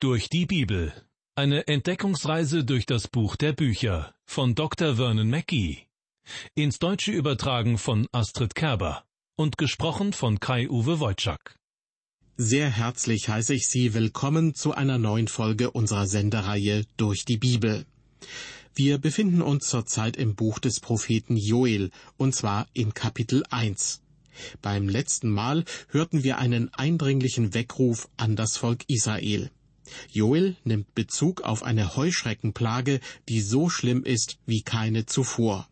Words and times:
Durch 0.00 0.28
die 0.28 0.46
Bibel. 0.46 0.92
Eine 1.34 1.66
Entdeckungsreise 1.66 2.62
durch 2.62 2.86
das 2.86 3.08
Buch 3.08 3.34
der 3.34 3.52
Bücher 3.52 4.14
von 4.26 4.54
Dr. 4.54 4.94
Vernon 4.94 5.28
Mackey. 5.28 5.88
Ins 6.54 6.78
Deutsche 6.78 7.10
übertragen 7.10 7.78
von 7.78 8.06
Astrid 8.12 8.54
Kerber 8.54 9.02
und 9.34 9.58
gesprochen 9.58 10.12
von 10.12 10.38
Kai-Uwe 10.38 11.00
Wojczak. 11.00 11.58
Sehr 12.36 12.70
herzlich 12.70 13.28
heiße 13.28 13.54
ich 13.54 13.66
Sie 13.66 13.92
willkommen 13.92 14.54
zu 14.54 14.72
einer 14.72 14.98
neuen 14.98 15.26
Folge 15.26 15.72
unserer 15.72 16.06
Sendereihe 16.06 16.84
Durch 16.96 17.24
die 17.24 17.38
Bibel. 17.38 17.84
Wir 18.76 18.98
befinden 18.98 19.42
uns 19.42 19.68
zurzeit 19.68 20.16
im 20.16 20.36
Buch 20.36 20.60
des 20.60 20.78
Propheten 20.78 21.36
Joel, 21.36 21.90
und 22.16 22.36
zwar 22.36 22.68
in 22.72 22.94
Kapitel 22.94 23.42
1. 23.50 24.00
Beim 24.62 24.88
letzten 24.88 25.28
Mal 25.28 25.64
hörten 25.88 26.22
wir 26.22 26.38
einen 26.38 26.72
eindringlichen 26.72 27.52
Weckruf 27.52 28.08
an 28.16 28.36
das 28.36 28.56
Volk 28.56 28.84
Israel. 28.86 29.50
Joel 30.10 30.56
nimmt 30.64 30.94
Bezug 30.94 31.42
auf 31.42 31.62
eine 31.62 31.96
Heuschreckenplage, 31.96 33.00
die 33.28 33.40
so 33.40 33.68
schlimm 33.68 34.04
ist 34.04 34.38
wie 34.46 34.62
keine 34.62 35.06
zuvor. 35.06 35.68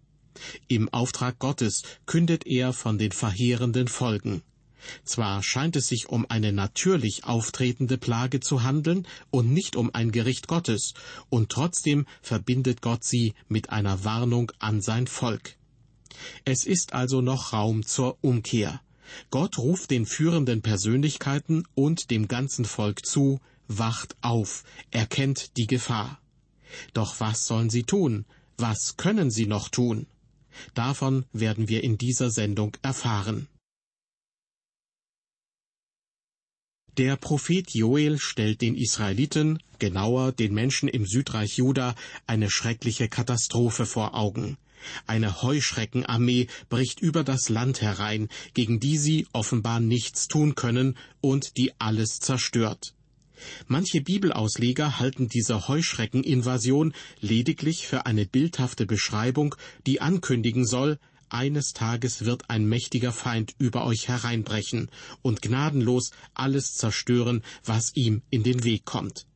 Im 0.68 0.88
Auftrag 0.90 1.38
Gottes 1.38 1.82
kündet 2.04 2.46
er 2.46 2.72
von 2.72 2.98
den 2.98 3.12
verheerenden 3.12 3.88
Folgen. 3.88 4.42
Zwar 5.04 5.42
scheint 5.42 5.76
es 5.76 5.88
sich 5.88 6.08
um 6.08 6.26
eine 6.28 6.52
natürlich 6.52 7.24
auftretende 7.24 7.98
Plage 7.98 8.40
zu 8.40 8.62
handeln 8.62 9.06
und 9.30 9.52
nicht 9.52 9.74
um 9.74 9.92
ein 9.94 10.12
Gericht 10.12 10.46
Gottes, 10.48 10.94
und 11.28 11.50
trotzdem 11.50 12.06
verbindet 12.22 12.82
Gott 12.82 13.02
sie 13.02 13.34
mit 13.48 13.70
einer 13.70 14.04
Warnung 14.04 14.52
an 14.58 14.80
sein 14.80 15.06
Volk. 15.06 15.56
Es 16.44 16.64
ist 16.64 16.92
also 16.92 17.20
noch 17.20 17.52
Raum 17.52 17.84
zur 17.84 18.18
Umkehr. 18.20 18.80
Gott 19.30 19.58
ruft 19.58 19.90
den 19.90 20.06
führenden 20.06 20.62
Persönlichkeiten 20.62 21.64
und 21.74 22.10
dem 22.10 22.28
ganzen 22.28 22.64
Volk 22.64 23.06
zu, 23.06 23.40
wacht 23.68 24.16
auf, 24.20 24.64
erkennt 24.90 25.56
die 25.56 25.66
Gefahr. 25.66 26.20
Doch 26.92 27.20
was 27.20 27.46
sollen 27.46 27.70
sie 27.70 27.84
tun? 27.84 28.24
Was 28.58 28.96
können 28.96 29.30
sie 29.30 29.46
noch 29.46 29.68
tun? 29.68 30.06
Davon 30.74 31.26
werden 31.32 31.68
wir 31.68 31.84
in 31.84 31.98
dieser 31.98 32.30
Sendung 32.30 32.76
erfahren. 32.82 33.48
Der 36.96 37.16
Prophet 37.16 37.74
Joel 37.74 38.18
stellt 38.18 38.62
den 38.62 38.74
Israeliten, 38.74 39.58
genauer 39.78 40.32
den 40.32 40.54
Menschen 40.54 40.88
im 40.88 41.04
Südreich 41.04 41.58
Juda, 41.58 41.94
eine 42.26 42.50
schreckliche 42.50 43.08
Katastrophe 43.08 43.84
vor 43.84 44.14
Augen. 44.14 44.56
Eine 45.06 45.42
Heuschreckenarmee 45.42 46.46
bricht 46.70 47.00
über 47.00 47.22
das 47.22 47.50
Land 47.50 47.82
herein, 47.82 48.28
gegen 48.54 48.80
die 48.80 48.96
sie 48.96 49.26
offenbar 49.32 49.80
nichts 49.80 50.26
tun 50.26 50.54
können 50.54 50.96
und 51.20 51.58
die 51.58 51.78
alles 51.78 52.18
zerstört. 52.20 52.95
Manche 53.66 54.00
Bibelausleger 54.00 54.98
halten 54.98 55.28
diese 55.28 55.68
Heuschreckeninvasion 55.68 56.94
lediglich 57.20 57.86
für 57.86 58.06
eine 58.06 58.26
bildhafte 58.26 58.86
Beschreibung, 58.86 59.54
die 59.86 60.00
ankündigen 60.00 60.66
soll, 60.66 60.98
eines 61.28 61.72
Tages 61.72 62.24
wird 62.24 62.50
ein 62.50 62.66
mächtiger 62.66 63.12
Feind 63.12 63.54
über 63.58 63.84
euch 63.84 64.08
hereinbrechen 64.08 64.90
und 65.22 65.42
gnadenlos 65.42 66.12
alles 66.34 66.74
zerstören, 66.74 67.42
was 67.64 67.94
ihm 67.94 68.22
in 68.30 68.42
den 68.42 68.64
Weg 68.64 68.84
kommt. 68.84 69.26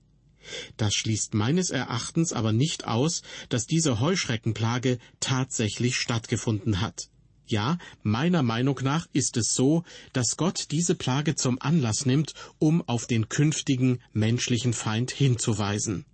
Das 0.76 0.94
schließt 0.94 1.34
meines 1.34 1.70
Erachtens 1.70 2.32
aber 2.32 2.52
nicht 2.52 2.86
aus, 2.86 3.22
dass 3.48 3.66
diese 3.66 4.00
Heuschreckenplage 4.00 4.98
tatsächlich 5.20 5.96
stattgefunden 5.96 6.80
hat. 6.80 7.09
Ja, 7.50 7.78
meiner 8.04 8.44
Meinung 8.44 8.78
nach 8.84 9.08
ist 9.12 9.36
es 9.36 9.54
so, 9.54 9.82
dass 10.12 10.36
Gott 10.36 10.68
diese 10.70 10.94
Plage 10.94 11.34
zum 11.34 11.60
Anlass 11.60 12.06
nimmt, 12.06 12.32
um 12.60 12.80
auf 12.88 13.08
den 13.08 13.28
künftigen 13.28 13.98
menschlichen 14.12 14.72
Feind 14.72 15.10
hinzuweisen. 15.10 16.04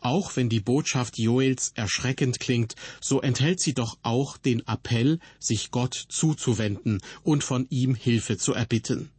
Auch 0.00 0.36
wenn 0.36 0.48
die 0.48 0.60
Botschaft 0.60 1.18
Joels 1.18 1.72
erschreckend 1.74 2.40
klingt, 2.40 2.76
so 3.02 3.20
enthält 3.20 3.60
sie 3.60 3.74
doch 3.74 3.98
auch 4.02 4.38
den 4.38 4.66
Appell, 4.66 5.18
sich 5.38 5.70
Gott 5.70 6.06
zuzuwenden 6.08 7.02
und 7.22 7.44
von 7.44 7.66
ihm 7.68 7.94
Hilfe 7.94 8.38
zu 8.38 8.54
erbitten. 8.54 9.10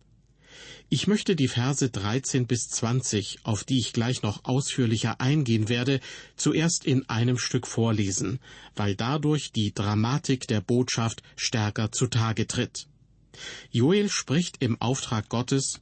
Ich 0.88 1.08
möchte 1.08 1.36
die 1.36 1.48
Verse 1.48 1.90
13 1.90 2.46
bis 2.46 2.70
20, 2.70 3.40
auf 3.42 3.64
die 3.64 3.80
ich 3.80 3.92
gleich 3.92 4.22
noch 4.22 4.46
ausführlicher 4.46 5.20
eingehen 5.20 5.68
werde, 5.68 6.00
zuerst 6.36 6.86
in 6.86 7.10
einem 7.10 7.40
Stück 7.40 7.66
vorlesen, 7.66 8.40
weil 8.76 8.96
dadurch 8.96 9.52
die 9.52 9.74
Dramatik 9.74 10.48
der 10.48 10.62
Botschaft 10.62 11.24
stärker 11.36 11.92
zutage 11.92 12.46
tritt. 12.46 12.88
Joel 13.72 14.10
spricht 14.10 14.58
im 14.62 14.80
Auftrag 14.80 15.28
Gottes, 15.30 15.82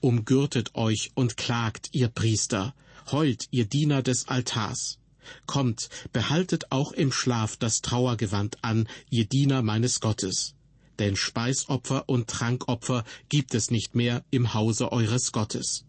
Umgürtet 0.00 0.74
euch 0.74 1.12
und 1.14 1.36
klagt, 1.36 1.90
ihr 1.92 2.08
Priester, 2.08 2.74
heult, 3.10 3.46
ihr 3.52 3.64
Diener 3.64 4.02
des 4.02 4.28
Altars. 4.28 4.98
Kommt, 5.46 5.88
behaltet 6.12 6.72
auch 6.72 6.92
im 6.92 7.12
Schlaf 7.12 7.56
das 7.56 7.80
Trauergewand 7.80 8.58
an, 8.62 8.88
ihr 9.10 9.24
Diener 9.24 9.62
meines 9.62 10.00
Gottes 10.00 10.54
denn 11.02 11.16
Speisopfer 11.16 12.08
und 12.08 12.28
Trankopfer 12.28 13.02
gibt 13.28 13.56
es 13.56 13.72
nicht 13.72 13.96
mehr 13.96 14.24
im 14.30 14.54
Hause 14.54 14.92
eures 14.92 15.32
Gottes. 15.32 15.84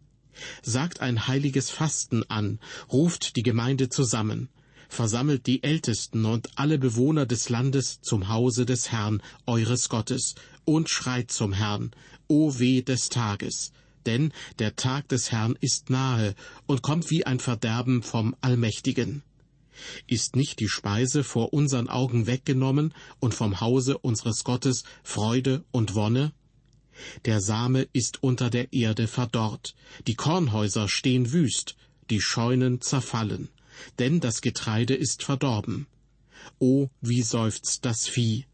Sagt 0.63 1.01
ein 1.01 1.27
heiliges 1.27 1.69
Fasten 1.69 2.23
an, 2.31 2.59
ruft 2.91 3.35
die 3.35 3.43
Gemeinde 3.43 3.89
zusammen, 3.89 4.49
versammelt 4.89 5.45
die 5.45 5.61
Ältesten 5.61 6.25
und 6.25 6.49
alle 6.55 6.79
Bewohner 6.79 7.27
des 7.27 7.49
Landes 7.49 8.01
zum 8.01 8.27
Hause 8.27 8.65
des 8.65 8.91
Herrn, 8.91 9.21
eures 9.45 9.87
Gottes, 9.87 10.33
und 10.65 10.89
schreit 10.89 11.29
zum 11.29 11.53
Herrn, 11.53 11.91
O 12.27 12.57
weh 12.57 12.81
des 12.81 13.09
Tages, 13.09 13.71
denn 14.07 14.33
der 14.57 14.75
Tag 14.75 15.09
des 15.09 15.31
Herrn 15.31 15.55
ist 15.61 15.91
nahe 15.91 16.33
und 16.65 16.81
kommt 16.81 17.11
wie 17.11 17.23
ein 17.23 17.39
Verderben 17.39 18.01
vom 18.01 18.35
Allmächtigen. 18.41 19.21
Ist 20.07 20.35
nicht 20.35 20.59
die 20.59 20.69
Speise 20.69 21.23
vor 21.23 21.53
unseren 21.53 21.89
Augen 21.89 22.27
weggenommen 22.27 22.93
und 23.19 23.33
vom 23.33 23.61
Hause 23.61 23.97
unseres 23.97 24.43
Gottes 24.43 24.83
Freude 25.03 25.63
und 25.71 25.95
Wonne? 25.95 26.33
Der 27.25 27.41
Same 27.41 27.87
ist 27.93 28.21
unter 28.21 28.49
der 28.49 28.71
Erde 28.71 29.07
verdorrt, 29.07 29.75
die 30.07 30.15
Kornhäuser 30.15 30.87
stehen 30.87 31.31
wüst, 31.31 31.75
die 32.09 32.21
Scheunen 32.21 32.81
zerfallen, 32.81 33.49
denn 33.99 34.19
das 34.19 34.41
Getreide 34.41 34.93
ist 34.93 35.23
verdorben. 35.23 35.87
O, 36.59 36.89
wie 37.01 37.21
seufzt 37.21 37.85
das 37.85 38.07
Vieh! 38.07 38.45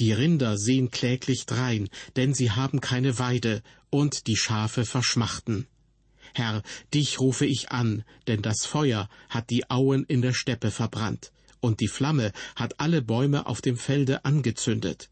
Die 0.00 0.12
Rinder 0.12 0.56
sehen 0.56 0.90
kläglich 0.90 1.46
drein, 1.46 1.88
denn 2.16 2.34
sie 2.34 2.50
haben 2.50 2.80
keine 2.80 3.18
Weide, 3.18 3.62
und 3.90 4.26
die 4.26 4.36
Schafe 4.36 4.84
verschmachten. 4.84 5.66
Herr, 6.34 6.62
dich 6.94 7.20
rufe 7.20 7.46
ich 7.46 7.70
an, 7.70 8.04
denn 8.26 8.42
das 8.42 8.66
Feuer 8.66 9.08
hat 9.28 9.50
die 9.50 9.70
Auen 9.70 10.04
in 10.04 10.22
der 10.22 10.32
Steppe 10.32 10.70
verbrannt, 10.70 11.32
und 11.60 11.80
die 11.80 11.88
Flamme 11.88 12.32
hat 12.56 12.78
alle 12.80 13.02
Bäume 13.02 13.46
auf 13.46 13.60
dem 13.60 13.76
Felde 13.76 14.24
angezündet. 14.24 15.10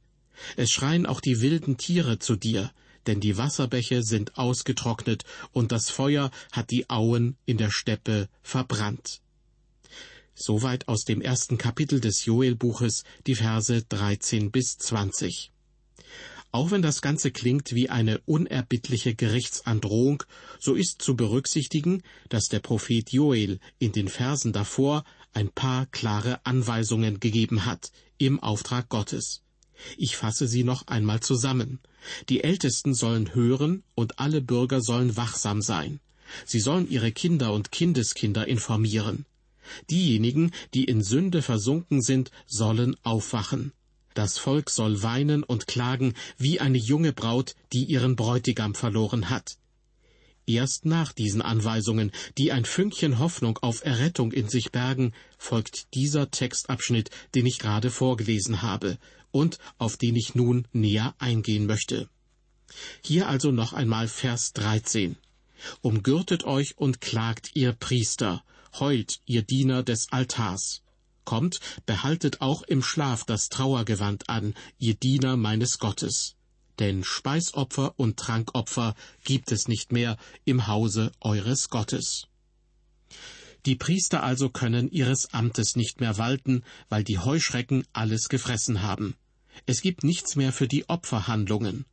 Es 0.57 0.71
schreien 0.71 1.07
auch 1.07 1.21
die 1.21 1.41
wilden 1.41 1.77
Tiere 1.77 2.19
zu 2.19 2.37
dir, 2.37 2.71
denn 3.07 3.21
die 3.21 3.37
Wasserbäche 3.39 4.03
sind 4.03 4.37
ausgetrocknet, 4.37 5.25
und 5.53 5.73
das 5.73 5.91
Feuer 5.91 6.31
hat 6.53 6.71
die 6.71 6.91
Auen 6.91 7.37
in 7.47 7.57
der 7.57 7.71
Steppe 7.71 8.29
verbrannt. 8.43 9.21
Soweit 10.35 10.87
aus 10.89 11.05
dem 11.05 11.23
ersten 11.23 11.57
Kapitel 11.57 12.01
des 12.01 12.27
Joelbuches 12.27 13.05
die 13.27 13.37
Verse 13.37 13.83
13 13.89 14.51
bis 14.51 14.77
20. 14.77 15.51
Auch 16.53 16.71
wenn 16.71 16.83
das 16.83 17.03
Ganze 17.03 17.31
klingt 17.31 17.75
wie 17.75 17.91
eine 17.91 18.19
unerbittliche 18.21 19.15
Gerichtsandrohung, 19.15 20.23
so 20.59 20.75
ist 20.75 21.03
zu 21.03 21.17
berücksichtigen, 21.17 22.03
dass 22.29 22.49
der 22.49 22.61
Prophet 22.61 23.11
Joel 23.13 23.59
in 23.79 23.93
den 23.93 24.09
Versen 24.09 24.53
davor 24.53 25.05
ein 25.33 25.51
paar 25.51 25.87
klare 25.87 26.45
Anweisungen 26.45 27.21
gegeben 27.21 27.67
hat 27.67 27.93
im 28.19 28.41
Auftrag 28.41 28.89
Gottes. 28.89 29.43
Ich 29.99 30.17
fasse 30.17 30.49
sie 30.49 30.65
noch 30.65 30.87
einmal 30.87 31.21
zusammen. 31.21 31.81
Die 32.29 32.43
Ältesten 32.43 32.95
sollen 32.95 33.35
hören 33.35 33.83
und 33.95 34.19
alle 34.19 34.41
Bürger 34.41 34.81
sollen 34.81 35.17
wachsam 35.17 35.61
sein. 35.61 36.01
Sie 36.45 36.61
sollen 36.61 36.89
ihre 36.89 37.13
Kinder 37.13 37.53
und 37.53 37.71
Kindeskinder 37.71 38.49
informieren. 38.49 39.27
Diejenigen, 39.91 40.53
die 40.75 40.85
in 40.85 41.03
Sünde 41.03 41.43
versunken 41.43 42.01
sind, 42.03 42.31
sollen 42.47 42.97
aufwachen. 43.03 43.73
Das 44.17 44.39
Volk 44.39 44.71
soll 44.71 45.03
weinen 45.03 45.43
und 45.43 45.67
klagen 45.67 46.15
wie 46.39 46.59
eine 46.59 46.79
junge 46.79 47.13
Braut, 47.13 47.55
die 47.75 47.85
ihren 47.85 48.17
Bräutigam 48.17 48.75
verloren 48.75 49.29
hat. 49.29 49.59
Erst 50.47 50.87
nach 50.87 51.13
diesen 51.13 51.43
Anweisungen, 51.43 52.11
die 52.39 52.51
ein 52.51 52.65
Fünkchen 52.65 53.19
Hoffnung 53.19 53.59
auf 53.59 53.85
Errettung 53.85 54.33
in 54.33 54.49
sich 54.49 54.73
bergen, 54.73 55.13
folgt 55.37 55.93
dieser 55.93 56.31
Textabschnitt, 56.31 57.11
den 57.35 57.45
ich 57.45 57.59
gerade 57.59 57.91
vorgelesen 57.91 58.63
habe 58.63 58.97
und 59.33 59.59
auf 59.77 59.99
den 59.99 60.17
ich 60.17 60.35
nun 60.35 60.67
näher 60.73 61.15
eingehen 61.19 61.67
möchte. 61.67 62.09
Hier 63.03 63.29
also 63.29 63.53
noch 63.53 63.75
einmal 63.75 64.09
Vers 64.09 64.55
13. 64.55 65.17
Umgürtet 65.83 66.45
euch 66.45 66.79
und 66.79 67.03
klagt, 67.03 67.51
ihr 67.53 67.75
Priester, 67.75 68.43
heult, 68.79 69.21
ihr 69.27 69.43
Diener 69.43 69.83
des 69.83 70.11
Altars. 70.11 70.81
Kommt, 71.27 71.61
behaltet 71.85 72.41
auch 72.41 72.63
im 72.63 72.83
Schlaf 72.83 73.25
das 73.25 73.51
Trauergewand 73.51 74.31
an, 74.31 74.55
ihr 74.79 74.95
Diener 74.95 75.37
meines 75.37 75.79
Gottes. 75.79 76.37
Denn 76.79 77.05
Speisopfer 77.05 77.93
und 77.99 78.17
Trankopfer 78.17 78.95
gibt 79.25 79.53
es 79.53 79.69
nicht 79.69 79.93
mehr 79.93 80.17
im 80.47 80.67
Hause 80.67 81.13
eures 81.21 81.69
Gottes. 81.69 82.29
Die 83.67 83.77
Priester 83.77 84.23
also 84.23 84.49
können 84.49 84.89
ihres 84.91 85.35
Amtes 85.35 85.75
nicht 85.75 86.01
mehr 86.01 86.17
walten, 86.17 86.63
weil 86.89 87.03
die 87.03 87.19
Heuschrecken 87.19 87.85
alles 87.93 88.29
gefressen 88.29 88.83
haben. 88.83 89.17
Es 89.67 89.81
gibt 89.81 90.05
nichts 90.05 90.37
mehr 90.37 90.53
für 90.53 90.69
die 90.69 90.89
Opferhandlungen. 90.89 91.85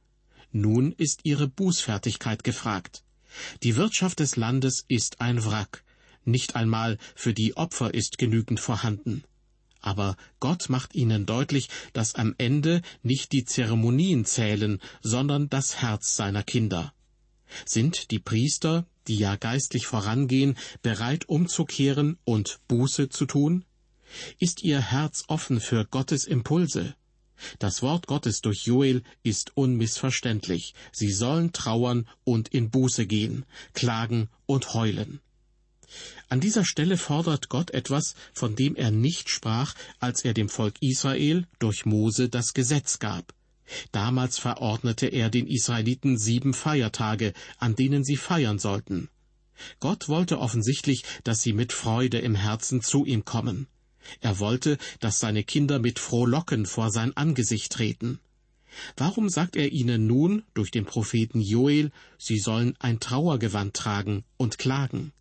Nun 0.51 0.91
ist 0.91 1.21
ihre 1.23 1.47
Bußfertigkeit 1.47 2.43
gefragt. 2.43 3.03
Die 3.63 3.75
Wirtschaft 3.75 4.19
des 4.19 4.35
Landes 4.35 4.85
ist 4.87 5.19
ein 5.19 5.43
Wrack. 5.43 5.83
Nicht 6.25 6.55
einmal 6.55 6.97
für 7.15 7.33
die 7.33 7.57
Opfer 7.57 7.93
ist 7.93 8.17
genügend 8.17 8.59
vorhanden. 8.59 9.23
Aber 9.81 10.15
Gott 10.39 10.69
macht 10.69 10.95
ihnen 10.95 11.25
deutlich, 11.25 11.67
dass 11.91 12.15
am 12.15 12.33
Ende 12.37 12.81
nicht 13.01 13.33
die 13.33 13.43
Zeremonien 13.43 14.23
zählen, 14.23 14.79
sondern 15.01 15.49
das 15.49 15.81
Herz 15.81 16.15
seiner 16.15 16.43
Kinder. 16.43 16.93
Sind 17.65 18.11
die 18.11 18.19
Priester, 18.19 18.87
die 19.07 19.17
ja 19.17 19.35
geistlich 19.35 19.85
vorangehen, 19.85 20.57
bereit 20.81 21.27
umzukehren 21.27 22.17
und 22.23 22.59
Buße 22.69 23.09
zu 23.09 23.25
tun? 23.25 23.65
Ist 24.39 24.63
ihr 24.63 24.79
Herz 24.79 25.25
offen 25.27 25.59
für 25.59 25.85
Gottes 25.85 26.23
Impulse? 26.23 26.95
Das 27.59 27.81
Wort 27.81 28.07
Gottes 28.07 28.39
durch 28.41 28.65
Joel 28.65 29.03
ist 29.21 29.57
unmissverständlich. 29.57 30.73
Sie 30.93 31.11
sollen 31.11 31.51
trauern 31.51 32.07
und 32.23 32.47
in 32.49 32.69
Buße 32.69 33.05
gehen, 33.05 33.45
klagen 33.73 34.29
und 34.45 34.73
heulen. 34.73 35.19
An 36.29 36.39
dieser 36.39 36.65
Stelle 36.65 36.97
fordert 36.97 37.49
Gott 37.49 37.71
etwas, 37.71 38.15
von 38.33 38.55
dem 38.55 38.75
er 38.75 38.91
nicht 38.91 39.29
sprach, 39.29 39.75
als 39.99 40.25
er 40.25 40.33
dem 40.33 40.49
Volk 40.49 40.75
Israel 40.81 41.45
durch 41.59 41.85
Mose 41.85 42.29
das 42.29 42.53
Gesetz 42.53 42.99
gab. 42.99 43.33
Damals 43.91 44.39
verordnete 44.39 45.07
er 45.07 45.29
den 45.29 45.47
Israeliten 45.47 46.17
sieben 46.17 46.53
Feiertage, 46.53 47.33
an 47.57 47.75
denen 47.75 48.03
sie 48.03 48.17
feiern 48.17 48.59
sollten. 48.59 49.09
Gott 49.79 50.09
wollte 50.09 50.39
offensichtlich, 50.39 51.03
dass 51.23 51.41
sie 51.41 51.53
mit 51.53 51.73
Freude 51.73 52.17
im 52.19 52.35
Herzen 52.35 52.81
zu 52.81 53.05
ihm 53.05 53.25
kommen. 53.25 53.67
Er 54.19 54.39
wollte, 54.39 54.77
dass 54.99 55.19
seine 55.19 55.43
Kinder 55.43 55.79
mit 55.79 55.99
Frohlocken 55.99 56.65
vor 56.65 56.91
sein 56.91 57.15
Angesicht 57.15 57.71
treten. 57.71 58.19
Warum 58.97 59.29
sagt 59.29 59.55
er 59.55 59.71
ihnen 59.71 60.07
nun 60.07 60.43
durch 60.53 60.71
den 60.71 60.85
Propheten 60.85 61.39
Joel, 61.39 61.91
sie 62.17 62.39
sollen 62.39 62.75
ein 62.79 62.99
Trauergewand 62.99 63.75
tragen 63.75 64.23
und 64.37 64.57
klagen? 64.57 65.13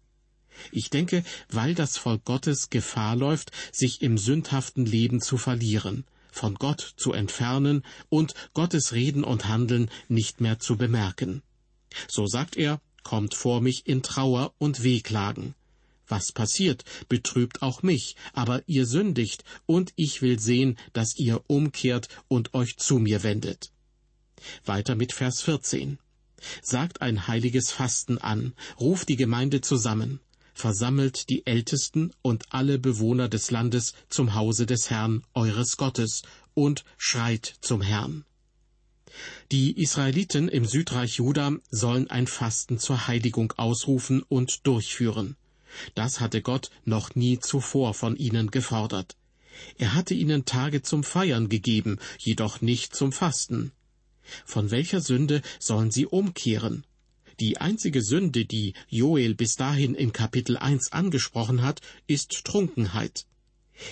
Ich 0.71 0.91
denke, 0.91 1.25
weil 1.51 1.75
das 1.75 1.97
Volk 1.97 2.25
Gottes 2.25 2.71
Gefahr 2.71 3.17
läuft, 3.17 3.51
sich 3.73 4.03
im 4.03 4.19
sündhaften 4.19 4.87
Leben 4.87 5.21
zu 5.21 5.37
verlieren, 5.37 6.05
von 6.31 6.55
Gott 6.55 6.95
zu 6.97 7.13
entfernen 7.13 7.83
und 8.09 8.35
Gottes 8.55 8.93
Reden 8.93 9.25
und 9.25 9.49
Handeln 9.49 9.91
nicht 10.09 10.41
mehr 10.41 10.59
zu 10.59 10.77
bemerken. 10.77 11.43
So 12.09 12.27
sagt 12.27 12.57
er, 12.57 12.81
kommt 13.03 13.35
vor 13.35 13.61
mich 13.61 13.87
in 13.87 14.03
Trauer 14.03 14.55
und 14.59 14.83
Wehklagen. 14.83 15.55
Was 16.09 16.33
passiert, 16.33 16.85
betrübt 17.09 17.63
auch 17.63 17.83
mich, 17.83 18.17
aber 18.33 18.63
ihr 18.67 18.87
sündigt, 18.87 19.45
und 19.67 19.93
ich 19.97 20.21
will 20.21 20.39
sehen, 20.39 20.79
dass 20.93 21.17
ihr 21.17 21.43
umkehrt 21.47 22.09
und 22.29 22.55
euch 22.55 22.77
zu 22.77 22.99
mir 22.99 23.23
wendet. 23.23 23.73
Weiter 24.65 24.95
mit 24.95 25.13
Vers 25.13 25.43
14. 25.43 25.99
Sagt 26.61 27.01
ein 27.01 27.29
heiliges 27.29 27.71
Fasten 27.71 28.19
an, 28.19 28.53
ruft 28.79 29.09
die 29.09 29.17
Gemeinde 29.17 29.61
zusammen, 29.61 30.21
versammelt 30.55 31.29
die 31.29 31.47
Ältesten 31.47 32.13
und 32.23 32.45
alle 32.51 32.79
Bewohner 32.79 33.29
des 33.29 33.51
Landes 33.51 33.95
zum 34.09 34.35
Hause 34.35 34.67
des 34.67 34.91
Herrn 34.91 35.23
eures 35.35 35.77
Gottes 35.77 36.23
und 36.55 36.85
schreit 36.99 37.55
zum 37.61 37.83
Herrn. 37.83 38.25
Die 39.51 39.79
Israeliten 39.81 40.49
im 40.49 40.65
Südreich 40.65 41.17
Juda 41.17 41.53
sollen 41.71 42.09
ein 42.09 42.27
Fasten 42.27 42.79
zur 42.79 43.07
Heiligung 43.07 43.53
ausrufen 43.57 44.23
und 44.23 44.67
durchführen. 44.67 45.37
Das 45.95 46.21
hatte 46.21 46.43
Gott 46.43 46.71
noch 46.85 47.15
nie 47.15 47.39
zuvor 47.39 47.95
von 47.95 48.17
ihnen 48.17 48.51
gefordert. 48.51 49.17
Er 49.79 49.95
hatte 49.95 50.15
ihnen 50.15 50.45
Tage 50.45 50.83
zum 50.83 51.05
Feiern 51.05 51.49
gegeben, 51.49 51.99
jedoch 52.19 52.61
nicht 52.61 52.95
zum 52.95 53.13
Fasten. 53.13 53.73
Von 54.47 54.71
welcher 54.71 55.01
Sünde 55.01 55.43
sollen 55.59 55.91
sie 55.91 56.07
umkehren? 56.07 56.87
Die 57.43 57.59
einzige 57.59 58.03
Sünde, 58.03 58.45
die 58.45 58.73
Joel 58.87 59.35
bis 59.35 59.57
dahin 59.57 59.97
in 59.97 60.13
Kapitel 60.13 60.57
1 60.57 60.93
angesprochen 60.93 61.63
hat, 61.63 61.81
ist 62.07 62.45
Trunkenheit. 62.45 63.27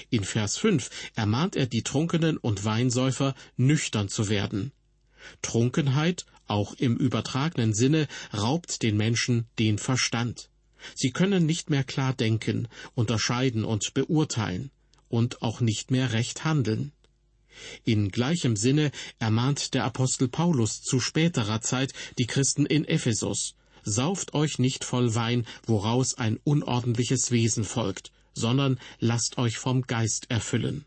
In 0.08 0.22
Vers 0.22 0.56
5 0.56 0.88
ermahnt 1.16 1.56
er 1.56 1.66
die 1.66 1.82
Trunkenen 1.82 2.36
und 2.36 2.64
Weinsäufer, 2.64 3.34
nüchtern 3.56 4.08
zu 4.08 4.28
werden. 4.28 4.70
Trunkenheit, 5.42 6.26
auch 6.46 6.74
im 6.74 6.96
übertragenen 6.96 7.74
Sinne, 7.74 8.06
raubt 8.32 8.84
den 8.84 8.96
Menschen 8.96 9.48
den 9.58 9.78
Verstand. 9.78 10.48
Sie 10.94 11.10
können 11.10 11.44
nicht 11.44 11.70
mehr 11.70 11.82
klar 11.82 12.14
denken, 12.14 12.68
unterscheiden 12.94 13.64
und 13.64 13.94
beurteilen 13.94 14.70
und 15.08 15.42
auch 15.42 15.60
nicht 15.60 15.90
mehr 15.90 16.12
recht 16.12 16.44
handeln. 16.44 16.92
In 17.84 18.10
gleichem 18.10 18.56
Sinne 18.56 18.90
ermahnt 19.18 19.74
der 19.74 19.84
Apostel 19.84 20.28
Paulus 20.28 20.82
zu 20.82 21.00
späterer 21.00 21.60
Zeit 21.60 21.92
die 22.18 22.26
Christen 22.26 22.66
in 22.66 22.84
Ephesus, 22.84 23.54
Sauft 23.82 24.34
euch 24.34 24.58
nicht 24.58 24.84
voll 24.84 25.14
Wein, 25.14 25.46
woraus 25.66 26.14
ein 26.14 26.38
unordentliches 26.44 27.30
Wesen 27.30 27.64
folgt, 27.64 28.12
sondern 28.34 28.78
lasst 28.98 29.38
euch 29.38 29.58
vom 29.58 29.82
Geist 29.82 30.30
erfüllen. 30.30 30.84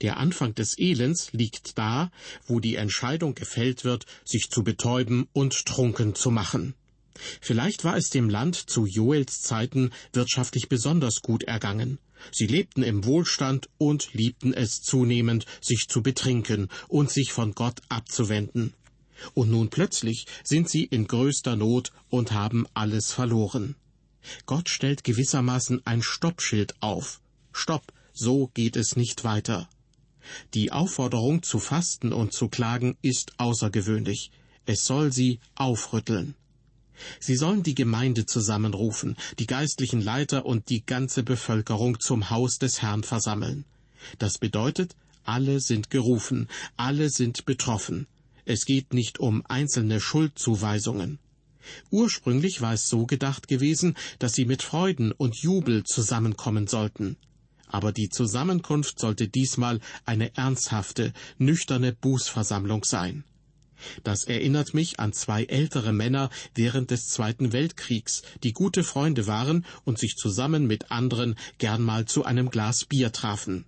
Der 0.00 0.16
Anfang 0.16 0.54
des 0.54 0.78
Elends 0.78 1.32
liegt 1.32 1.78
da, 1.78 2.10
wo 2.46 2.58
die 2.60 2.76
Entscheidung 2.76 3.34
gefällt 3.34 3.84
wird, 3.84 4.06
sich 4.24 4.50
zu 4.50 4.64
betäuben 4.64 5.28
und 5.32 5.66
trunken 5.66 6.14
zu 6.14 6.30
machen. 6.30 6.74
Vielleicht 7.40 7.84
war 7.84 7.96
es 7.96 8.10
dem 8.10 8.28
Land 8.28 8.56
zu 8.56 8.86
Joels 8.86 9.42
Zeiten 9.42 9.90
wirtschaftlich 10.12 10.68
besonders 10.68 11.20
gut 11.20 11.42
ergangen. 11.44 11.98
Sie 12.32 12.46
lebten 12.46 12.82
im 12.82 13.04
Wohlstand 13.04 13.68
und 13.78 14.12
liebten 14.12 14.52
es 14.52 14.82
zunehmend, 14.82 15.46
sich 15.60 15.86
zu 15.88 16.02
betrinken 16.02 16.68
und 16.88 17.10
sich 17.10 17.32
von 17.32 17.54
Gott 17.54 17.80
abzuwenden. 17.88 18.74
Und 19.34 19.50
nun 19.50 19.70
plötzlich 19.70 20.26
sind 20.44 20.68
sie 20.68 20.84
in 20.84 21.06
größter 21.06 21.56
Not 21.56 21.92
und 22.08 22.32
haben 22.32 22.66
alles 22.74 23.12
verloren. 23.12 23.74
Gott 24.46 24.68
stellt 24.68 25.04
gewissermaßen 25.04 25.86
ein 25.86 26.02
Stoppschild 26.02 26.74
auf. 26.80 27.20
Stopp, 27.52 27.92
so 28.12 28.48
geht 28.54 28.76
es 28.76 28.96
nicht 28.96 29.24
weiter. 29.24 29.68
Die 30.54 30.72
Aufforderung 30.72 31.42
zu 31.42 31.58
fasten 31.58 32.12
und 32.12 32.32
zu 32.32 32.48
klagen 32.48 32.96
ist 33.00 33.32
außergewöhnlich. 33.38 34.30
Es 34.66 34.84
soll 34.84 35.12
sie 35.12 35.40
aufrütteln. 35.54 36.34
Sie 37.20 37.36
sollen 37.36 37.62
die 37.62 37.74
Gemeinde 37.74 38.26
zusammenrufen, 38.26 39.16
die 39.38 39.46
geistlichen 39.46 40.00
Leiter 40.00 40.46
und 40.46 40.68
die 40.68 40.84
ganze 40.84 41.22
Bevölkerung 41.22 42.00
zum 42.00 42.30
Haus 42.30 42.58
des 42.58 42.82
Herrn 42.82 43.02
versammeln. 43.02 43.64
Das 44.18 44.38
bedeutet, 44.38 44.94
alle 45.24 45.60
sind 45.60 45.90
gerufen, 45.90 46.48
alle 46.76 47.10
sind 47.10 47.44
betroffen. 47.44 48.06
Es 48.44 48.64
geht 48.64 48.94
nicht 48.94 49.18
um 49.18 49.44
einzelne 49.46 50.00
Schuldzuweisungen. 50.00 51.18
Ursprünglich 51.90 52.62
war 52.62 52.72
es 52.72 52.88
so 52.88 53.04
gedacht 53.04 53.46
gewesen, 53.46 53.94
dass 54.18 54.32
sie 54.32 54.46
mit 54.46 54.62
Freuden 54.62 55.12
und 55.12 55.36
Jubel 55.36 55.84
zusammenkommen 55.84 56.66
sollten. 56.66 57.16
Aber 57.66 57.92
die 57.92 58.08
Zusammenkunft 58.08 58.98
sollte 58.98 59.28
diesmal 59.28 59.80
eine 60.06 60.34
ernsthafte, 60.34 61.12
nüchterne 61.36 61.92
Bußversammlung 61.92 62.84
sein. 62.84 63.24
Das 64.04 64.24
erinnert 64.24 64.74
mich 64.74 65.00
an 65.00 65.12
zwei 65.12 65.44
ältere 65.44 65.92
Männer 65.92 66.30
während 66.54 66.90
des 66.90 67.08
Zweiten 67.08 67.52
Weltkriegs, 67.52 68.22
die 68.42 68.52
gute 68.52 68.84
Freunde 68.84 69.26
waren 69.26 69.64
und 69.84 69.98
sich 69.98 70.16
zusammen 70.16 70.66
mit 70.66 70.90
anderen 70.90 71.36
gern 71.58 71.82
mal 71.82 72.04
zu 72.04 72.24
einem 72.24 72.50
Glas 72.50 72.84
Bier 72.84 73.12
trafen. 73.12 73.64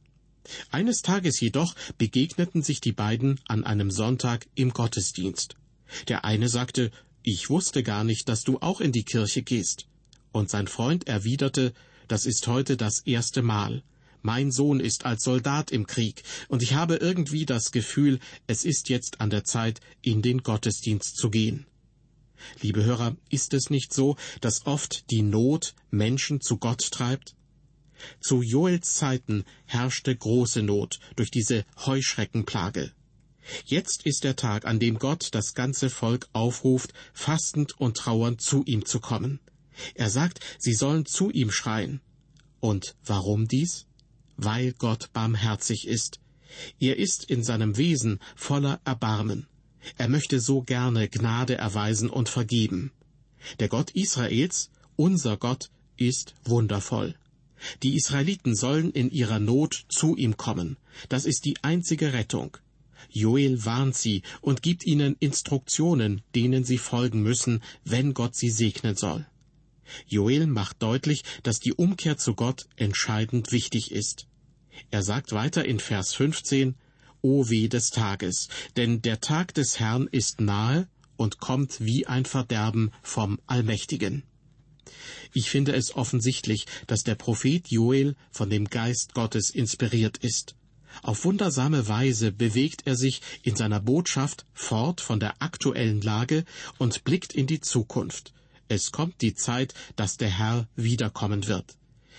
Eines 0.71 1.03
Tages 1.03 1.41
jedoch 1.41 1.75
begegneten 1.99 2.63
sich 2.63 2.81
die 2.81 2.93
beiden 2.93 3.41
an 3.47 3.65
einem 3.65 3.91
Sonntag 3.91 4.47
im 4.55 4.73
Gottesdienst. 4.73 5.57
Der 6.09 6.25
eine 6.25 6.49
sagte, 6.49 6.91
ich 7.23 7.51
wusste 7.51 7.83
gar 7.83 8.05
nicht, 8.05 8.29
dass 8.29 8.43
du 8.43 8.59
auch 8.61 8.81
in 8.81 8.93
die 8.93 9.05
Kirche 9.05 9.43
gehst. 9.43 9.87
Und 10.33 10.49
sein 10.49 10.69
Freund 10.69 11.07
erwiderte, 11.07 11.73
das 12.09 12.27
ist 12.27 12.47
heute 12.47 12.77
das 12.77 13.01
erste 13.01 13.43
Mal. 13.43 13.83
Mein 14.23 14.51
Sohn 14.51 14.81
ist 14.81 15.07
als 15.07 15.25
Soldat 15.25 15.71
im 15.71 15.87
Krieg, 15.87 16.23
und 16.49 16.63
ich 16.63 16.75
habe 16.75 16.97
irgendwie 16.97 17.47
das 17.47 17.73
Gefühl, 17.73 18.19
es 18.47 18.65
ist 18.65 18.89
jetzt 18.89 19.21
an 19.21 19.31
der 19.31 19.45
Zeit, 19.45 19.81
in 20.03 20.23
den 20.23 20.43
Gottesdienst 20.43 21.17
zu 21.17 21.31
gehen. 21.31 21.67
Liebe 22.61 22.85
Hörer, 22.85 23.17
ist 23.29 23.55
es 23.55 23.71
nicht 23.71 23.93
so, 23.93 24.17
dass 24.41 24.67
oft 24.67 25.11
die 25.11 25.23
Not 25.23 25.75
Menschen 25.91 26.41
zu 26.41 26.59
Gott 26.59 26.91
treibt? 26.91 27.35
Zu 28.21 28.43
Joels 28.43 28.95
Zeiten 28.95 29.45
herrschte 29.67 30.15
große 30.17 30.63
Not 30.63 31.01
durch 31.17 31.31
diese 31.31 31.65
Heuschreckenplage. 31.85 32.93
Jetzt 33.65 34.07
ist 34.07 34.25
der 34.25 34.37
Tag, 34.37 34.65
an 34.65 34.79
dem 34.79 34.99
Gott 34.99 35.29
das 35.33 35.55
ganze 35.55 35.91
Volk 35.91 36.29
aufruft, 36.33 36.93
fastend 37.13 37.79
und 37.79 37.97
trauernd 37.97 38.41
zu 38.41 38.63
ihm 38.65 38.85
zu 38.85 39.01
kommen. 39.01 39.41
Er 39.95 40.11
sagt, 40.11 40.41
sie 40.59 40.75
sollen 40.75 41.07
zu 41.07 41.31
ihm 41.31 41.51
schreien. 41.51 42.01
Und 42.61 42.97
warum 43.05 43.49
dies? 43.49 43.87
Weil 44.45 44.73
Gott 44.73 45.13
barmherzig 45.13 45.87
ist. 45.87 46.21
Er 46.79 46.99
ist 46.99 47.25
in 47.25 47.43
seinem 47.43 47.77
Wesen 47.77 48.19
voller 48.35 48.81
Erbarmen. 48.85 49.47
Er 49.97 50.09
möchte 50.09 50.41
so 50.41 50.63
gerne 50.63 51.09
Gnade 51.09 51.57
erweisen 51.57 52.11
und 52.11 52.29
vergeben. 52.29 52.93
Der 53.59 53.69
Gott 53.69 53.91
Israels, 53.93 54.71
unser 54.97 55.37
Gott, 55.37 55.71
ist 55.97 56.35
wundervoll. 56.45 57.15
Die 57.83 57.97
Israeliten 57.97 58.55
sollen 58.55 58.91
in 58.91 59.11
ihrer 59.11 59.39
Not 59.39 59.85
zu 59.89 60.17
ihm 60.17 60.37
kommen. 60.37 60.77
Das 61.09 61.25
ist 61.27 61.45
die 61.45 61.63
einzige 61.63 62.13
Rettung. 62.13 62.57
Joel 63.11 63.65
warnt 63.65 63.97
sie 63.97 64.23
und 64.41 64.63
gibt 64.63 64.85
ihnen 64.87 65.17
Instruktionen, 65.21 66.23
denen 66.35 66.65
sie 66.65 66.79
folgen 66.79 67.23
müssen, 67.23 67.63
wenn 67.85 68.15
Gott 68.15 68.37
sie 68.37 68.51
segnen 68.51 68.97
soll. 68.97 69.27
Joel 70.07 70.47
macht 70.47 70.83
deutlich, 70.83 71.25
dass 71.43 71.59
die 71.59 71.73
Umkehr 71.73 72.17
zu 72.17 72.35
Gott 72.35 72.67
entscheidend 72.77 73.53
wichtig 73.53 73.91
ist. 73.91 74.27
Er 74.91 75.03
sagt 75.03 75.33
weiter 75.33 75.65
in 75.65 75.81
Vers 75.81 76.15
15, 76.15 76.75
O 77.23 77.49
weh 77.49 77.69
des 77.69 77.91
Tages, 77.91 78.49
denn 78.77 79.03
der 79.03 79.21
Tag 79.21 79.55
des 79.55 79.79
Herrn 79.79 80.09
ist 80.11 80.41
nahe 80.41 80.89
und 81.17 81.39
kommt 81.39 81.81
wie 81.81 82.07
ein 82.07 82.25
Verderben 82.25 82.93
vom 83.03 83.39
Allmächtigen. 83.47 84.23
Ich 85.33 85.51
finde 85.51 85.75
es 85.75 85.95
offensichtlich, 85.95 86.67
dass 86.87 87.05
der 87.05 87.15
Prophet 87.15 87.69
Joel 87.69 88.17
von 88.31 88.51
dem 88.51 88.65
Geist 88.65 89.15
Gottes 89.15 89.51
inspiriert 89.51 90.17
ist. 90.19 90.57
Auf 91.03 91.25
wundersame 91.25 91.87
Weise 91.87 92.33
bewegt 92.33 92.87
er 92.87 92.97
sich 92.97 93.21
in 93.43 93.55
seiner 93.55 93.81
Botschaft 93.81 94.45
fort 94.53 95.01
von 95.01 95.21
der 95.21 95.41
aktuellen 95.41 96.01
Lage 96.01 96.45
und 96.79 97.05
blickt 97.05 97.35
in 97.35 97.47
die 97.47 97.61
Zukunft. 97.61 98.33
Es 98.69 98.91
kommt 98.91 99.21
die 99.21 99.35
Zeit, 99.35 99.75
dass 99.97 100.17
der 100.17 100.31
Herr 100.31 100.69
wiederkommen 100.75 101.47
wird. 101.47 101.77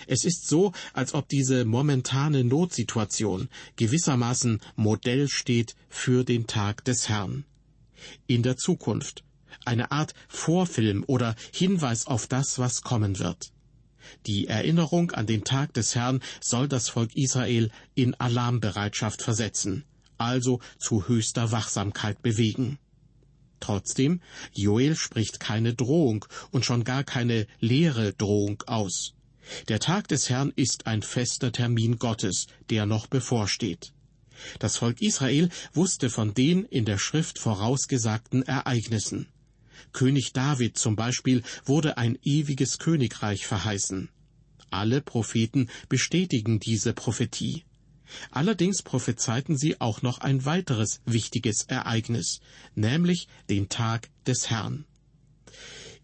Es 0.07 0.25
ist 0.25 0.47
so, 0.47 0.71
als 0.93 1.13
ob 1.13 1.29
diese 1.29 1.65
momentane 1.65 2.43
Notsituation 2.43 3.49
gewissermaßen 3.75 4.61
Modell 4.75 5.27
steht 5.27 5.75
für 5.89 6.23
den 6.23 6.47
Tag 6.47 6.83
des 6.85 7.09
Herrn. 7.09 7.45
In 8.27 8.43
der 8.43 8.57
Zukunft 8.57 9.23
eine 9.65 9.91
Art 9.91 10.13
Vorfilm 10.27 11.03
oder 11.07 11.35
Hinweis 11.53 12.07
auf 12.07 12.27
das, 12.27 12.57
was 12.57 12.81
kommen 12.81 13.19
wird. 13.19 13.51
Die 14.25 14.47
Erinnerung 14.47 15.11
an 15.11 15.27
den 15.27 15.43
Tag 15.43 15.73
des 15.73 15.95
Herrn 15.95 16.21
soll 16.41 16.67
das 16.67 16.89
Volk 16.89 17.15
Israel 17.15 17.69
in 17.93 18.15
Alarmbereitschaft 18.15 19.21
versetzen, 19.21 19.85
also 20.17 20.59
zu 20.79 21.07
höchster 21.07 21.51
Wachsamkeit 21.51 22.21
bewegen. 22.21 22.79
Trotzdem, 23.59 24.21
Joel 24.53 24.95
spricht 24.95 25.39
keine 25.39 25.75
Drohung 25.75 26.25
und 26.49 26.65
schon 26.65 26.83
gar 26.83 27.03
keine 27.03 27.45
leere 27.59 28.13
Drohung 28.13 28.63
aus. 28.65 29.13
Der 29.67 29.79
Tag 29.79 30.07
des 30.07 30.29
Herrn 30.29 30.53
ist 30.55 30.87
ein 30.87 31.01
fester 31.01 31.51
Termin 31.51 31.97
Gottes, 31.97 32.47
der 32.69 32.85
noch 32.85 33.07
bevorsteht. 33.07 33.93
Das 34.59 34.77
Volk 34.77 35.01
Israel 35.01 35.49
wusste 35.73 36.09
von 36.09 36.33
den 36.33 36.65
in 36.65 36.85
der 36.85 36.97
Schrift 36.97 37.39
vorausgesagten 37.39 38.43
Ereignissen. 38.43 39.27
König 39.93 40.33
David 40.33 40.77
zum 40.77 40.95
Beispiel 40.95 41.43
wurde 41.65 41.97
ein 41.97 42.17
ewiges 42.23 42.79
Königreich 42.79 43.45
verheißen. 43.45 44.09
Alle 44.69 45.01
Propheten 45.01 45.69
bestätigen 45.89 46.59
diese 46.59 46.93
Prophetie. 46.93 47.65
Allerdings 48.29 48.81
prophezeiten 48.81 49.57
sie 49.57 49.79
auch 49.79 50.01
noch 50.01 50.19
ein 50.19 50.45
weiteres 50.45 51.01
wichtiges 51.05 51.63
Ereignis, 51.63 52.41
nämlich 52.75 53.27
den 53.49 53.69
Tag 53.69 54.09
des 54.25 54.49
Herrn. 54.49 54.85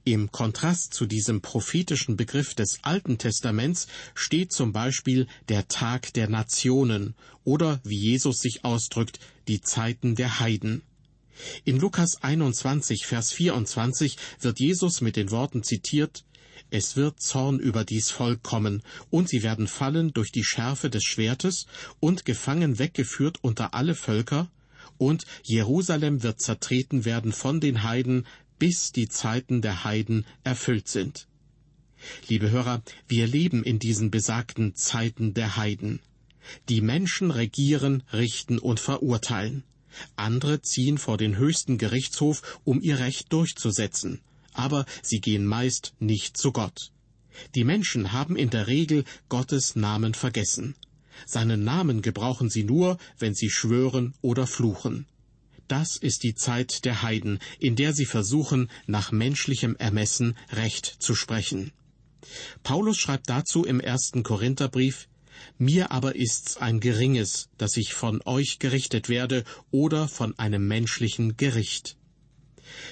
Im 0.07 0.31
Kontrast 0.31 0.93
zu 0.93 1.05
diesem 1.05 1.41
prophetischen 1.41 2.15
Begriff 2.15 2.53
des 2.55 2.79
Alten 2.83 3.17
Testaments 3.17 3.87
steht 4.15 4.53
zum 4.53 4.71
Beispiel 4.71 5.27
der 5.49 5.67
Tag 5.67 6.13
der 6.13 6.29
Nationen 6.29 7.13
oder, 7.43 7.81
wie 7.83 7.97
Jesus 7.97 8.39
sich 8.39 8.63
ausdrückt, 8.63 9.19
die 9.49 9.59
Zeiten 9.59 10.15
der 10.15 10.39
Heiden. 10.39 10.81
In 11.65 11.77
Lukas 11.77 12.23
21, 12.23 13.05
Vers 13.05 13.33
24 13.33 14.15
wird 14.39 14.61
Jesus 14.61 15.01
mit 15.01 15.17
den 15.17 15.29
Worten 15.29 15.61
zitiert, 15.61 16.23
es 16.69 16.95
wird 16.95 17.19
Zorn 17.21 17.59
über 17.59 17.83
dies 17.83 18.09
Volk 18.09 18.43
kommen, 18.43 18.83
und 19.09 19.27
sie 19.27 19.43
werden 19.43 19.67
fallen 19.67 20.13
durch 20.13 20.31
die 20.31 20.45
Schärfe 20.45 20.89
des 20.89 21.03
Schwertes 21.03 21.65
und 21.99 22.23
gefangen 22.23 22.79
weggeführt 22.79 23.39
unter 23.41 23.73
alle 23.73 23.93
Völker, 23.93 24.49
und 24.97 25.25
Jerusalem 25.43 26.23
wird 26.23 26.39
zertreten 26.39 27.03
werden 27.03 27.33
von 27.33 27.59
den 27.59 27.83
Heiden, 27.83 28.25
bis 28.59 28.91
die 28.91 29.07
Zeiten 29.07 29.61
der 29.61 29.83
Heiden 29.83 30.25
erfüllt 30.43 30.87
sind. 30.87 31.27
Liebe 32.27 32.51
Hörer, 32.51 32.81
wir 33.07 33.27
leben 33.27 33.63
in 33.63 33.79
diesen 33.79 34.11
besagten 34.11 34.75
Zeiten 34.75 35.33
der 35.33 35.57
Heiden. 35.57 35.99
Die 36.69 36.81
Menschen 36.81 37.31
regieren, 37.31 38.03
richten 38.13 38.59
und 38.59 38.79
verurteilen. 38.79 39.63
Andere 40.15 40.61
ziehen 40.61 40.97
vor 40.97 41.17
den 41.17 41.37
höchsten 41.37 41.77
Gerichtshof, 41.77 42.59
um 42.63 42.81
ihr 42.81 42.99
Recht 42.99 43.33
durchzusetzen, 43.33 44.21
aber 44.53 44.85
sie 45.01 45.19
gehen 45.19 45.45
meist 45.45 45.93
nicht 45.99 46.37
zu 46.37 46.51
Gott. 46.51 46.91
Die 47.55 47.63
Menschen 47.63 48.11
haben 48.11 48.35
in 48.35 48.49
der 48.49 48.67
Regel 48.67 49.03
Gottes 49.29 49.75
Namen 49.75 50.13
vergessen. 50.13 50.75
Seinen 51.25 51.63
Namen 51.63 52.01
gebrauchen 52.01 52.49
sie 52.49 52.63
nur, 52.63 52.97
wenn 53.17 53.33
sie 53.33 53.49
schwören 53.49 54.13
oder 54.21 54.45
fluchen. 54.45 55.07
Das 55.67 55.97
ist 55.97 56.23
die 56.23 56.35
Zeit 56.35 56.85
der 56.85 57.01
Heiden, 57.01 57.39
in 57.59 57.75
der 57.75 57.93
sie 57.93 58.05
versuchen, 58.05 58.69
nach 58.85 59.11
menschlichem 59.11 59.75
Ermessen 59.75 60.37
Recht 60.51 60.85
zu 60.99 61.15
sprechen. 61.15 61.71
Paulus 62.63 62.97
schreibt 62.97 63.29
dazu 63.29 63.63
im 63.63 63.79
ersten 63.79 64.23
Korintherbrief 64.23 65.07
mir 65.57 65.91
aber 65.91 66.15
ist's 66.15 66.57
ein 66.57 66.79
geringes, 66.79 67.49
dass 67.57 67.77
ich 67.77 67.93
von 67.93 68.21
euch 68.25 68.59
gerichtet 68.59 69.09
werde 69.09 69.43
oder 69.71 70.07
von 70.07 70.37
einem 70.39 70.67
menschlichen 70.67 71.37
Gericht. 71.37 71.97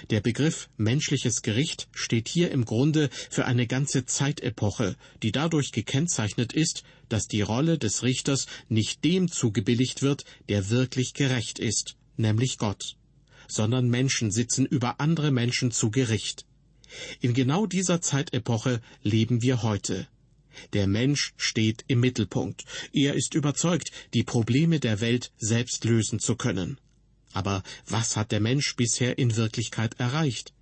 Der 0.09 0.21
Begriff 0.21 0.69
menschliches 0.77 1.41
Gericht 1.41 1.87
steht 1.91 2.29
hier 2.29 2.51
im 2.51 2.65
Grunde 2.65 3.09
für 3.29 3.45
eine 3.45 3.67
ganze 3.67 4.05
Zeitepoche, 4.05 4.95
die 5.21 5.31
dadurch 5.31 5.71
gekennzeichnet 5.71 6.53
ist, 6.53 6.83
dass 7.09 7.27
die 7.27 7.41
Rolle 7.41 7.77
des 7.77 8.03
Richters 8.03 8.47
nicht 8.69 9.03
dem 9.03 9.29
zugebilligt 9.29 10.01
wird, 10.01 10.23
der 10.47 10.69
wirklich 10.69 11.13
gerecht 11.13 11.59
ist, 11.59 11.97
nämlich 12.17 12.57
Gott, 12.57 12.97
sondern 13.47 13.89
Menschen 13.89 14.31
sitzen 14.31 14.65
über 14.65 14.99
andere 14.99 15.31
Menschen 15.31 15.71
zu 15.71 15.91
Gericht. 15.91 16.45
In 17.19 17.33
genau 17.33 17.65
dieser 17.65 18.01
Zeitepoche 18.01 18.81
leben 19.03 19.41
wir 19.41 19.63
heute. 19.63 20.07
Der 20.73 20.87
Mensch 20.87 21.33
steht 21.37 21.83
im 21.87 21.99
Mittelpunkt. 21.99 22.63
Er 22.93 23.13
ist 23.13 23.33
überzeugt, 23.33 23.91
die 24.13 24.23
Probleme 24.23 24.79
der 24.79 25.01
Welt 25.01 25.31
selbst 25.37 25.83
lösen 25.83 26.19
zu 26.19 26.35
können. 26.35 26.79
Aber 27.33 27.63
was 27.87 28.15
hat 28.15 28.31
der 28.31 28.39
Mensch 28.39 28.75
bisher 28.75 29.17
in 29.17 29.35
Wirklichkeit 29.35 29.99
erreicht? 29.99 30.53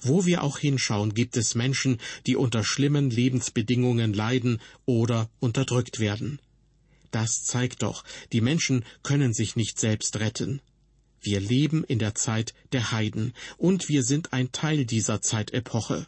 Wo 0.00 0.26
wir 0.26 0.44
auch 0.44 0.58
hinschauen, 0.58 1.14
gibt 1.14 1.36
es 1.36 1.56
Menschen, 1.56 1.98
die 2.26 2.36
unter 2.36 2.62
schlimmen 2.62 3.10
Lebensbedingungen 3.10 4.12
leiden 4.12 4.60
oder 4.84 5.28
unterdrückt 5.40 5.98
werden. 5.98 6.38
Das 7.10 7.42
zeigt 7.44 7.82
doch, 7.82 8.04
die 8.32 8.40
Menschen 8.40 8.84
können 9.02 9.34
sich 9.34 9.56
nicht 9.56 9.80
selbst 9.80 10.20
retten. 10.20 10.60
Wir 11.22 11.40
leben 11.40 11.84
in 11.84 11.98
der 11.98 12.14
Zeit 12.14 12.52
der 12.72 12.90
Heiden 12.90 13.32
und 13.56 13.88
wir 13.88 14.02
sind 14.02 14.32
ein 14.32 14.50
Teil 14.50 14.84
dieser 14.84 15.22
Zeitepoche. 15.22 16.06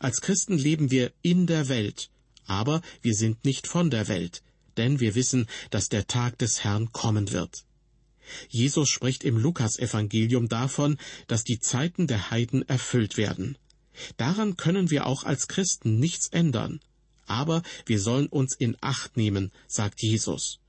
Als 0.00 0.20
Christen 0.20 0.56
leben 0.56 0.90
wir 0.90 1.12
in 1.22 1.46
der 1.46 1.68
Welt, 1.68 2.10
aber 2.46 2.80
wir 3.02 3.14
sind 3.14 3.44
nicht 3.44 3.66
von 3.66 3.90
der 3.90 4.08
Welt, 4.08 4.42
denn 4.76 4.98
wir 4.98 5.14
wissen, 5.14 5.46
dass 5.70 5.88
der 5.88 6.06
Tag 6.06 6.38
des 6.38 6.64
Herrn 6.64 6.90
kommen 6.92 7.32
wird. 7.32 7.64
Jesus 8.48 8.88
spricht 8.88 9.24
im 9.24 9.36
Lukasevangelium 9.36 10.48
davon, 10.48 10.96
dass 11.28 11.44
die 11.44 11.60
Zeiten 11.60 12.06
der 12.06 12.30
Heiden 12.30 12.68
erfüllt 12.68 13.16
werden. 13.16 13.56
Daran 14.16 14.56
können 14.56 14.90
wir 14.90 15.06
auch 15.06 15.24
als 15.24 15.48
Christen 15.48 15.98
nichts 15.98 16.28
ändern. 16.28 16.80
Aber 17.26 17.62
wir 17.86 18.00
sollen 18.00 18.26
uns 18.26 18.54
in 18.54 18.76
Acht 18.80 19.16
nehmen, 19.16 19.52
sagt 19.66 20.02
Jesus. 20.02 20.60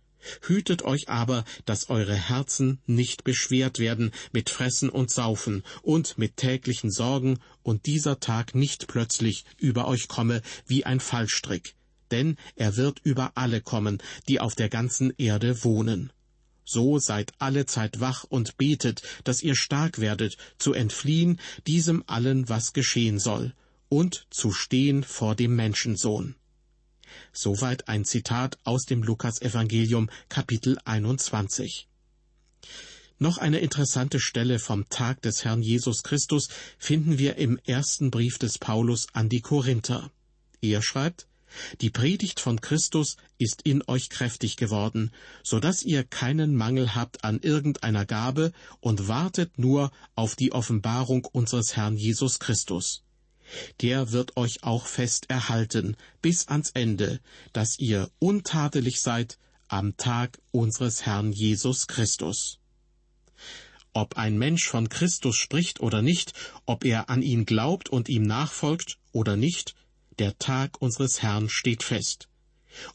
Hütet 0.41 0.83
euch 0.83 1.09
aber, 1.09 1.43
dass 1.65 1.89
eure 1.89 2.15
Herzen 2.15 2.79
nicht 2.85 3.23
beschwert 3.23 3.79
werden 3.79 4.11
mit 4.31 4.49
Fressen 4.49 4.89
und 4.89 5.09
Saufen 5.09 5.63
und 5.81 6.17
mit 6.17 6.37
täglichen 6.37 6.91
Sorgen 6.91 7.39
und 7.63 7.85
dieser 7.85 8.19
Tag 8.19 8.55
nicht 8.55 8.87
plötzlich 8.87 9.45
über 9.57 9.87
euch 9.87 10.07
komme 10.07 10.41
wie 10.65 10.85
ein 10.85 10.99
Fallstrick, 10.99 11.75
denn 12.11 12.37
er 12.55 12.75
wird 12.77 12.99
über 13.03 13.31
alle 13.35 13.61
kommen, 13.61 13.99
die 14.27 14.39
auf 14.39 14.55
der 14.55 14.69
ganzen 14.69 15.13
Erde 15.17 15.63
wohnen. 15.63 16.11
So 16.69 16.99
seid 16.99 17.31
alle 17.39 17.65
Zeit 17.65 18.01
wach 18.01 18.25
und 18.25 18.57
betet, 18.57 19.01
dass 19.23 19.41
ihr 19.41 19.55
stark 19.55 19.99
werdet, 19.99 20.37
zu 20.57 20.73
entfliehen 20.73 21.39
diesem 21.65 22.03
allen, 22.07 22.49
was 22.49 22.73
geschehen 22.73 23.19
soll, 23.19 23.53
und 23.87 24.27
zu 24.31 24.51
stehen 24.51 25.03
vor 25.03 25.33
dem 25.35 25.55
Menschensohn. 25.55 26.35
Soweit 27.33 27.87
ein 27.87 28.05
Zitat 28.05 28.57
aus 28.63 28.85
dem 28.85 29.03
Lukasevangelium 29.03 30.09
Kapitel 30.29 30.77
21. 30.85 31.87
Noch 33.19 33.39
eine 33.39 33.59
interessante 33.59 34.19
Stelle 34.19 34.59
vom 34.59 34.89
Tag 34.89 35.21
des 35.23 35.43
Herrn 35.43 35.63
Jesus 35.63 36.03
Christus 36.03 36.49
finden 36.77 37.17
wir 37.17 37.37
im 37.37 37.59
ersten 37.65 38.11
Brief 38.11 38.37
des 38.37 38.59
Paulus 38.59 39.07
an 39.13 39.27
die 39.27 39.41
Korinther. 39.41 40.11
Er 40.61 40.83
schreibt, 40.83 41.27
die 41.81 41.89
Predigt 41.89 42.39
von 42.39 42.61
Christus 42.61 43.17
ist 43.37 43.61
in 43.63 43.83
euch 43.87 44.09
kräftig 44.09 44.57
geworden, 44.57 45.11
so 45.43 45.59
dass 45.59 45.81
ihr 45.81 46.03
keinen 46.03 46.55
Mangel 46.55 46.93
habt 46.93 47.23
an 47.23 47.39
irgendeiner 47.39 48.05
Gabe 48.05 48.51
und 48.79 49.07
wartet 49.07 49.57
nur 49.57 49.91
auf 50.15 50.35
die 50.35 50.51
Offenbarung 50.51 51.25
unseres 51.25 51.75
Herrn 51.75 51.97
Jesus 51.97 52.39
Christus. 52.39 53.03
Der 53.81 54.11
wird 54.11 54.37
euch 54.37 54.63
auch 54.63 54.87
fest 54.87 55.29
erhalten 55.29 55.95
bis 56.21 56.47
ans 56.47 56.71
Ende, 56.71 57.19
dass 57.53 57.79
ihr 57.79 58.09
untadelig 58.19 59.01
seid 59.01 59.37
am 59.67 59.97
Tag 59.97 60.39
unseres 60.51 61.05
Herrn 61.05 61.31
Jesus 61.31 61.87
Christus. 61.87 62.59
Ob 63.93 64.17
ein 64.17 64.37
Mensch 64.37 64.67
von 64.67 64.89
Christus 64.89 65.35
spricht 65.35 65.79
oder 65.79 66.01
nicht, 66.01 66.33
ob 66.65 66.85
er 66.85 67.09
an 67.09 67.21
ihn 67.21 67.45
glaubt 67.45 67.89
und 67.89 68.09
ihm 68.09 68.23
nachfolgt 68.23 68.99
oder 69.11 69.35
nicht, 69.35 69.75
der 70.19 70.37
Tag 70.37 70.81
unseres 70.81 71.21
Herrn 71.21 71.49
steht 71.49 71.83
fest. 71.83 72.27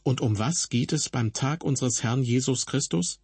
Und 0.03 0.21
um 0.21 0.39
was 0.39 0.69
geht 0.69 0.93
es 0.93 1.09
beim 1.09 1.33
Tag 1.33 1.63
unseres 1.63 2.03
Herrn 2.03 2.23
Jesus 2.23 2.65
Christus? 2.65 3.19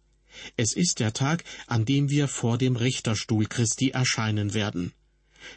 Es 0.56 0.74
ist 0.74 1.00
der 1.00 1.12
Tag, 1.12 1.44
an 1.66 1.84
dem 1.84 2.10
wir 2.10 2.28
vor 2.28 2.58
dem 2.58 2.76
Richterstuhl 2.76 3.46
Christi 3.46 3.90
erscheinen 3.90 4.54
werden. 4.54 4.92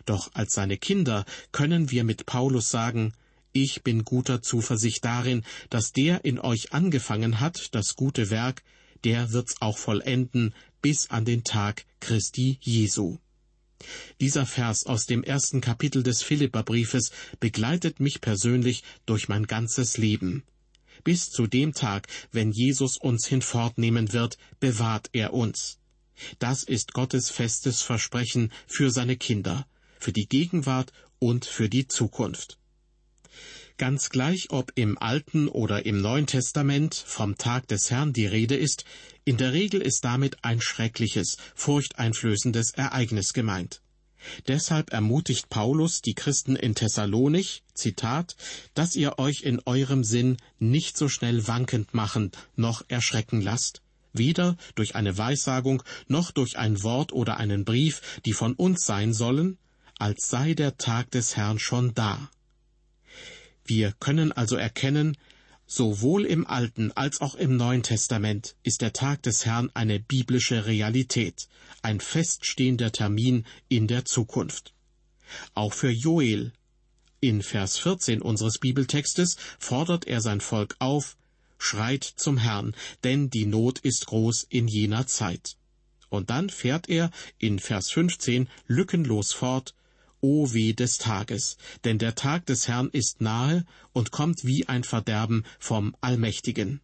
Doch 0.05 0.31
als 0.33 0.53
seine 0.53 0.77
Kinder 0.77 1.25
können 1.51 1.91
wir 1.91 2.03
mit 2.03 2.25
Paulus 2.25 2.69
sagen, 2.69 3.13
ich 3.51 3.83
bin 3.83 4.03
guter 4.03 4.41
Zuversicht 4.41 5.05
darin, 5.05 5.43
dass 5.69 5.91
der 5.91 6.25
in 6.25 6.39
euch 6.39 6.73
angefangen 6.73 7.39
hat, 7.39 7.75
das 7.75 7.95
gute 7.95 8.29
Werk, 8.29 8.63
der 9.03 9.31
wird's 9.31 9.61
auch 9.61 9.77
vollenden 9.77 10.55
bis 10.81 11.09
an 11.09 11.25
den 11.25 11.43
Tag 11.43 11.85
Christi 11.99 12.57
Jesu. 12.61 13.17
Dieser 14.21 14.45
Vers 14.45 14.85
aus 14.85 15.05
dem 15.05 15.23
ersten 15.23 15.61
Kapitel 15.61 16.03
des 16.03 16.23
Philipperbriefes 16.23 17.11
begleitet 17.39 17.99
mich 17.99 18.21
persönlich 18.21 18.83
durch 19.05 19.27
mein 19.27 19.45
ganzes 19.45 19.97
Leben. 19.97 20.43
Bis 21.03 21.29
zu 21.29 21.47
dem 21.47 21.73
Tag, 21.73 22.07
wenn 22.31 22.51
Jesus 22.51 22.97
uns 22.97 23.27
hinfortnehmen 23.27 24.13
wird, 24.13 24.37
bewahrt 24.59 25.09
er 25.11 25.33
uns. 25.33 25.79
Das 26.39 26.63
ist 26.63 26.93
Gottes 26.93 27.29
festes 27.29 27.81
Versprechen 27.81 28.51
für 28.67 28.89
seine 28.91 29.17
Kinder, 29.17 29.65
für 30.03 30.11
die 30.11 30.27
Gegenwart 30.27 30.91
und 31.19 31.45
für 31.45 31.69
die 31.69 31.87
Zukunft. 31.87 32.59
Ganz 33.77 34.09
gleich, 34.09 34.51
ob 34.51 34.71
im 34.75 34.97
Alten 34.99 35.47
oder 35.47 35.85
im 35.85 36.01
Neuen 36.01 36.27
Testament 36.27 36.93
vom 36.93 37.37
Tag 37.37 37.67
des 37.69 37.89
Herrn 37.89 38.13
die 38.13 38.27
Rede 38.27 38.55
ist, 38.55 38.85
in 39.23 39.37
der 39.37 39.53
Regel 39.53 39.81
ist 39.81 40.03
damit 40.03 40.43
ein 40.43 40.61
schreckliches, 40.61 41.37
furchteinflößendes 41.55 42.71
Ereignis 42.71 43.33
gemeint. 43.33 43.81
Deshalb 44.47 44.93
ermutigt 44.93 45.49
Paulus 45.49 46.01
die 46.01 46.13
Christen 46.13 46.55
in 46.55 46.75
Thessalonich, 46.75 47.63
Zitat, 47.73 48.35
dass 48.73 48.95
ihr 48.95 49.19
euch 49.19 49.41
in 49.41 49.61
eurem 49.65 50.03
Sinn 50.03 50.37
nicht 50.59 50.97
so 50.97 51.09
schnell 51.09 51.47
wankend 51.47 51.93
machen 51.93 52.31
noch 52.55 52.83
erschrecken 52.89 53.41
lasst, 53.41 53.81
weder 54.13 54.55
durch 54.75 54.95
eine 54.95 55.17
Weissagung 55.17 55.83
noch 56.07 56.31
durch 56.31 56.57
ein 56.57 56.83
Wort 56.83 57.11
oder 57.11 57.37
einen 57.37 57.65
Brief, 57.65 58.01
die 58.25 58.33
von 58.33 58.53
uns 58.53 58.85
sein 58.85 59.13
sollen, 59.13 59.57
als 59.99 60.27
sei 60.27 60.53
der 60.53 60.77
Tag 60.77 61.11
des 61.11 61.35
Herrn 61.37 61.59
schon 61.59 61.93
da. 61.93 62.29
Wir 63.65 63.93
können 63.99 64.31
also 64.31 64.55
erkennen, 64.55 65.17
Sowohl 65.65 66.25
im 66.25 66.45
Alten 66.45 66.91
als 66.91 67.21
auch 67.21 67.35
im 67.35 67.57
Neuen 67.57 67.81
Testament 67.81 68.55
ist 68.63 68.81
der 68.81 68.93
Tag 68.93 69.23
des 69.23 69.45
Herrn 69.45 69.71
eine 69.73 69.99
biblische 69.99 70.65
Realität, 70.67 71.47
ein 71.81 71.99
feststehender 71.99 72.91
Termin 72.91 73.45
in 73.69 73.87
der 73.87 74.05
Zukunft. 74.05 74.73
Auch 75.55 75.73
für 75.73 75.89
Joel. 75.89 76.51
In 77.21 77.41
Vers 77.41 77.79
14 77.79 78.21
unseres 78.21 78.59
Bibeltextes 78.59 79.37
fordert 79.57 80.05
er 80.05 80.21
sein 80.21 80.41
Volk 80.41 80.75
auf, 80.79 81.15
schreit 81.57 82.03
zum 82.03 82.37
Herrn, 82.37 82.75
denn 83.03 83.29
die 83.29 83.45
Not 83.45 83.79
ist 83.79 84.05
groß 84.07 84.45
in 84.49 84.67
jener 84.67 85.07
Zeit. 85.07 85.55
Und 86.09 86.29
dann 86.29 86.49
fährt 86.49 86.89
er 86.89 87.09
in 87.39 87.57
Vers 87.57 87.89
15 87.89 88.49
lückenlos 88.67 89.33
fort, 89.33 89.73
O 90.23 90.53
weh 90.53 90.71
des 90.71 90.97
Tages, 90.99 91.57
denn 91.83 91.97
der 91.99 92.15
Tag 92.15 92.45
des 92.45 92.69
Herrn 92.69 92.89
ist 92.93 93.19
nahe 93.19 93.65
und 93.91 94.11
kommt 94.11 94.45
wie 94.45 94.69
ein 94.69 94.85
Verderben 94.85 95.43
vom 95.59 95.97
Allmächtigen. 95.99 96.79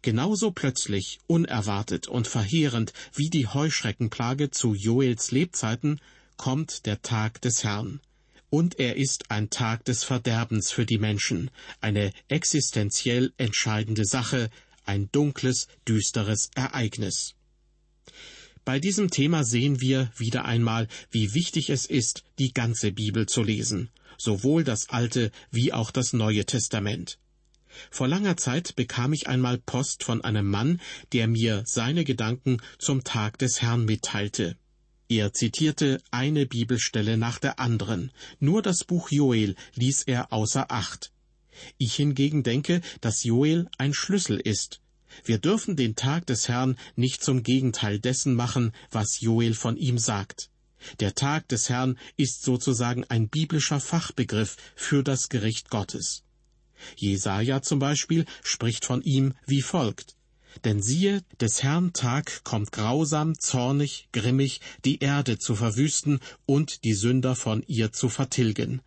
Genauso 0.00 0.50
plötzlich, 0.50 1.18
unerwartet 1.26 2.08
und 2.08 2.26
verheerend 2.26 2.94
wie 3.14 3.28
die 3.28 3.46
Heuschreckenplage 3.46 4.50
zu 4.50 4.72
Joels 4.72 5.30
Lebzeiten, 5.30 6.00
kommt 6.38 6.86
der 6.86 7.02
Tag 7.02 7.42
des 7.42 7.64
Herrn. 7.64 8.00
Und 8.48 8.78
er 8.78 8.96
ist 8.96 9.30
ein 9.30 9.50
Tag 9.50 9.84
des 9.84 10.04
Verderbens 10.04 10.70
für 10.70 10.86
die 10.86 10.96
Menschen, 10.96 11.50
eine 11.82 12.12
existenziell 12.28 13.34
entscheidende 13.36 14.06
Sache, 14.06 14.48
ein 14.86 15.10
dunkles, 15.12 15.68
düsteres 15.86 16.48
Ereignis. 16.54 17.34
Bei 18.68 18.80
diesem 18.80 19.10
Thema 19.10 19.44
sehen 19.44 19.80
wir 19.80 20.12
wieder 20.18 20.44
einmal, 20.44 20.88
wie 21.10 21.32
wichtig 21.32 21.70
es 21.70 21.86
ist, 21.86 22.22
die 22.38 22.52
ganze 22.52 22.92
Bibel 22.92 23.24
zu 23.24 23.42
lesen, 23.42 23.88
sowohl 24.18 24.62
das 24.62 24.90
Alte 24.90 25.30
wie 25.50 25.72
auch 25.72 25.90
das 25.90 26.12
Neue 26.12 26.44
Testament. 26.44 27.18
Vor 27.90 28.08
langer 28.08 28.36
Zeit 28.36 28.76
bekam 28.76 29.14
ich 29.14 29.26
einmal 29.26 29.56
Post 29.56 30.04
von 30.04 30.22
einem 30.22 30.50
Mann, 30.50 30.82
der 31.14 31.28
mir 31.28 31.62
seine 31.64 32.04
Gedanken 32.04 32.58
zum 32.78 33.04
Tag 33.04 33.38
des 33.38 33.62
Herrn 33.62 33.86
mitteilte. 33.86 34.58
Er 35.08 35.32
zitierte 35.32 36.02
eine 36.10 36.44
Bibelstelle 36.44 37.16
nach 37.16 37.38
der 37.38 37.58
anderen, 37.60 38.12
nur 38.38 38.60
das 38.60 38.84
Buch 38.84 39.10
Joel 39.10 39.56
ließ 39.76 40.02
er 40.02 40.30
außer 40.30 40.70
Acht. 40.70 41.10
Ich 41.78 41.94
hingegen 41.94 42.42
denke, 42.42 42.82
dass 43.00 43.24
Joel 43.24 43.66
ein 43.78 43.94
Schlüssel 43.94 44.38
ist, 44.38 44.82
wir 45.24 45.38
dürfen 45.38 45.76
den 45.76 45.96
Tag 45.96 46.26
des 46.26 46.48
Herrn 46.48 46.76
nicht 46.96 47.22
zum 47.22 47.42
Gegenteil 47.42 47.98
dessen 47.98 48.34
machen, 48.34 48.72
was 48.90 49.20
Joel 49.20 49.54
von 49.54 49.76
ihm 49.76 49.98
sagt. 49.98 50.50
Der 51.00 51.14
Tag 51.14 51.48
des 51.48 51.68
Herrn 51.68 51.98
ist 52.16 52.42
sozusagen 52.42 53.04
ein 53.04 53.28
biblischer 53.28 53.80
Fachbegriff 53.80 54.56
für 54.76 55.02
das 55.02 55.28
Gericht 55.28 55.70
Gottes. 55.70 56.22
Jesaja 56.96 57.62
zum 57.62 57.78
Beispiel 57.78 58.24
spricht 58.42 58.84
von 58.84 59.02
ihm 59.02 59.34
wie 59.46 59.62
folgt. 59.62 60.14
Denn 60.64 60.82
siehe, 60.82 61.22
des 61.40 61.62
Herrn 61.62 61.92
Tag 61.92 62.42
kommt 62.44 62.72
grausam, 62.72 63.38
zornig, 63.38 64.08
grimmig, 64.12 64.60
die 64.84 64.98
Erde 65.00 65.38
zu 65.38 65.54
verwüsten 65.54 66.20
und 66.46 66.84
die 66.84 66.94
Sünder 66.94 67.36
von 67.36 67.62
ihr 67.66 67.92
zu 67.92 68.08
vertilgen. 68.08 68.80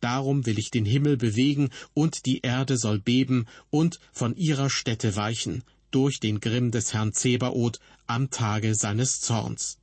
Darum 0.00 0.46
will 0.46 0.58
ich 0.58 0.70
den 0.70 0.84
Himmel 0.84 1.16
bewegen, 1.16 1.70
und 1.94 2.26
die 2.26 2.40
Erde 2.40 2.76
soll 2.76 2.98
beben 2.98 3.46
und 3.70 3.98
von 4.12 4.36
ihrer 4.36 4.70
Stätte 4.70 5.16
weichen, 5.16 5.64
durch 5.90 6.20
den 6.20 6.40
Grimm 6.40 6.70
des 6.70 6.94
Herrn 6.94 7.12
Zebaoth 7.12 7.78
am 8.06 8.30
Tage 8.30 8.74
seines 8.74 9.20
Zorns. 9.20 9.78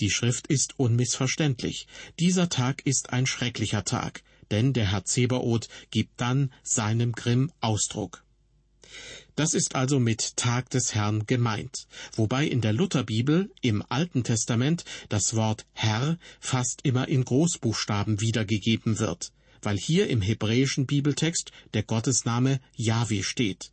Die 0.00 0.10
Schrift 0.10 0.46
ist 0.46 0.78
unmissverständlich. 0.78 1.86
Dieser 2.18 2.48
Tag 2.48 2.84
ist 2.86 3.12
ein 3.12 3.26
schrecklicher 3.26 3.84
Tag, 3.84 4.22
denn 4.50 4.72
der 4.72 4.90
Herr 4.90 5.04
Zebaoth 5.04 5.68
gibt 5.90 6.20
dann 6.20 6.52
seinem 6.62 7.12
Grimm 7.12 7.52
Ausdruck. 7.60 8.24
Das 9.38 9.54
ist 9.54 9.76
also 9.76 10.00
mit 10.00 10.36
Tag 10.36 10.68
des 10.70 10.96
Herrn 10.96 11.24
gemeint, 11.26 11.86
wobei 12.16 12.44
in 12.44 12.60
der 12.60 12.72
Lutherbibel 12.72 13.52
im 13.60 13.84
Alten 13.88 14.24
Testament 14.24 14.84
das 15.10 15.36
Wort 15.36 15.64
Herr 15.74 16.18
fast 16.40 16.80
immer 16.82 17.06
in 17.06 17.24
Großbuchstaben 17.24 18.20
wiedergegeben 18.20 18.98
wird, 18.98 19.30
weil 19.62 19.76
hier 19.78 20.08
im 20.08 20.22
hebräischen 20.22 20.86
Bibeltext 20.86 21.52
der 21.72 21.84
Gottesname 21.84 22.58
Yahweh 22.74 23.22
steht. 23.22 23.70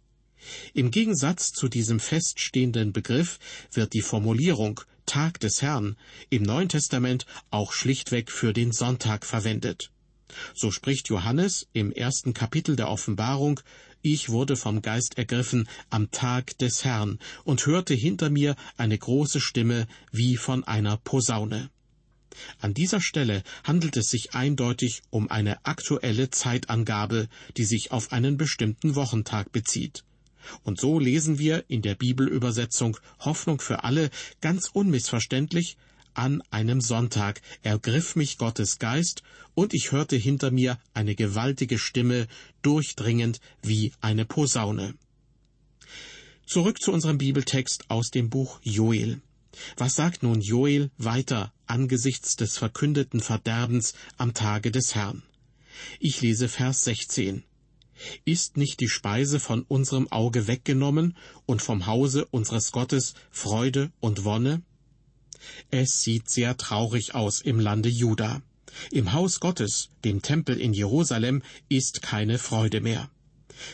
Im 0.76 0.92
Gegensatz 0.92 1.52
zu 1.52 1.68
diesem 1.68 2.00
feststehenden 2.00 2.94
Begriff 2.94 3.40
wird 3.72 3.94
die 3.94 4.04
Formulierung 4.04 4.82
Tag 5.08 5.40
des 5.40 5.64
Herrn 5.64 5.96
im 6.30 6.44
Neuen 6.44 6.70
Testament 6.70 7.26
auch 7.50 7.74
schlichtweg 7.74 8.30
für 8.30 8.54
den 8.54 8.72
Sonntag 8.72 9.26
verwendet. 9.26 9.90
So 10.54 10.70
spricht 10.70 11.10
Johannes 11.10 11.68
im 11.74 11.92
ersten 11.92 12.34
Kapitel 12.34 12.76
der 12.76 12.90
Offenbarung 12.90 13.62
Ich 14.08 14.30
wurde 14.30 14.56
vom 14.56 14.84
Geist 14.84 15.18
ergriffen 15.18 15.68
am 15.90 16.12
Tag 16.12 16.60
des 16.60 16.86
Herrn 16.86 17.18
und 17.44 17.66
hörte 17.66 17.96
hinter 17.96 18.30
mir 18.30 18.56
eine 18.78 18.96
große 18.96 19.40
Stimme 19.40 19.88
wie 20.12 20.38
von 20.38 20.64
einer 20.64 20.98
Posaune. 20.98 21.72
An 22.60 22.76
dieser 22.76 23.02
Stelle 23.02 23.42
handelt 23.64 23.98
es 23.98 24.12
sich 24.12 24.36
eindeutig 24.36 25.02
um 25.10 25.32
eine 25.32 25.66
aktuelle 25.66 26.30
Zeitangabe, 26.30 27.30
die 27.58 27.64
sich 27.64 27.92
auf 27.92 28.12
einen 28.12 28.38
bestimmten 28.38 28.94
Wochentag 28.94 29.52
bezieht. 29.52 30.04
Und 30.62 30.80
so 30.80 31.00
lesen 31.00 31.40
wir 31.40 31.66
in 31.68 31.82
der 31.82 31.96
Bibelübersetzung 31.96 32.98
Hoffnung 33.22 33.60
für 33.60 33.84
alle 33.86 34.12
ganz 34.40 34.70
unmissverständlich 34.72 35.78
an 36.16 36.42
einem 36.52 36.82
Sonntag 36.82 37.42
ergriff 37.64 38.16
mich 38.16 38.38
Gottes 38.38 38.80
Geist, 38.80 39.24
und 39.54 39.74
ich 39.74 39.92
hörte 39.92 40.16
hinter 40.16 40.52
mir 40.52 40.80
eine 40.94 41.16
gewaltige 41.16 41.80
Stimme, 41.80 42.28
durchdringend 42.62 43.40
wie 43.62 43.94
eine 44.02 44.26
Posaune. 44.26 44.96
Zurück 46.46 46.82
zu 46.82 46.92
unserem 46.92 47.18
Bibeltext 47.18 47.90
aus 47.90 48.12
dem 48.12 48.30
Buch 48.30 48.60
Joel. 48.62 49.22
Was 49.78 49.96
sagt 49.96 50.24
nun 50.24 50.42
Joel 50.42 50.92
weiter 50.98 51.54
angesichts 51.66 52.36
des 52.36 52.58
verkündeten 52.58 53.20
Verderbens 53.20 53.94
am 54.18 54.34
Tage 54.34 54.72
des 54.72 54.96
Herrn? 54.96 55.24
Ich 56.00 56.22
lese 56.22 56.48
Vers 56.50 56.84
16. 56.84 57.44
Ist 58.26 58.58
nicht 58.58 58.80
die 58.82 58.90
Speise 58.90 59.40
von 59.40 59.64
unserem 59.64 60.12
Auge 60.12 60.48
weggenommen 60.48 61.16
und 61.46 61.62
vom 61.62 61.86
Hause 61.86 62.26
unseres 62.26 62.72
Gottes 62.72 63.14
Freude 63.32 63.92
und 64.00 64.26
Wonne? 64.26 64.62
Es 65.72 66.02
sieht 66.02 66.30
sehr 66.30 66.58
traurig 66.58 67.16
aus 67.16 67.42
im 67.42 67.60
Lande 67.60 67.90
Juda. 67.90 68.42
Im 68.92 69.14
Haus 69.14 69.40
Gottes, 69.40 69.90
dem 70.04 70.22
Tempel 70.22 70.60
in 70.60 70.74
Jerusalem, 70.74 71.44
ist 71.70 72.02
keine 72.02 72.38
Freude 72.38 72.82
mehr. 72.82 73.10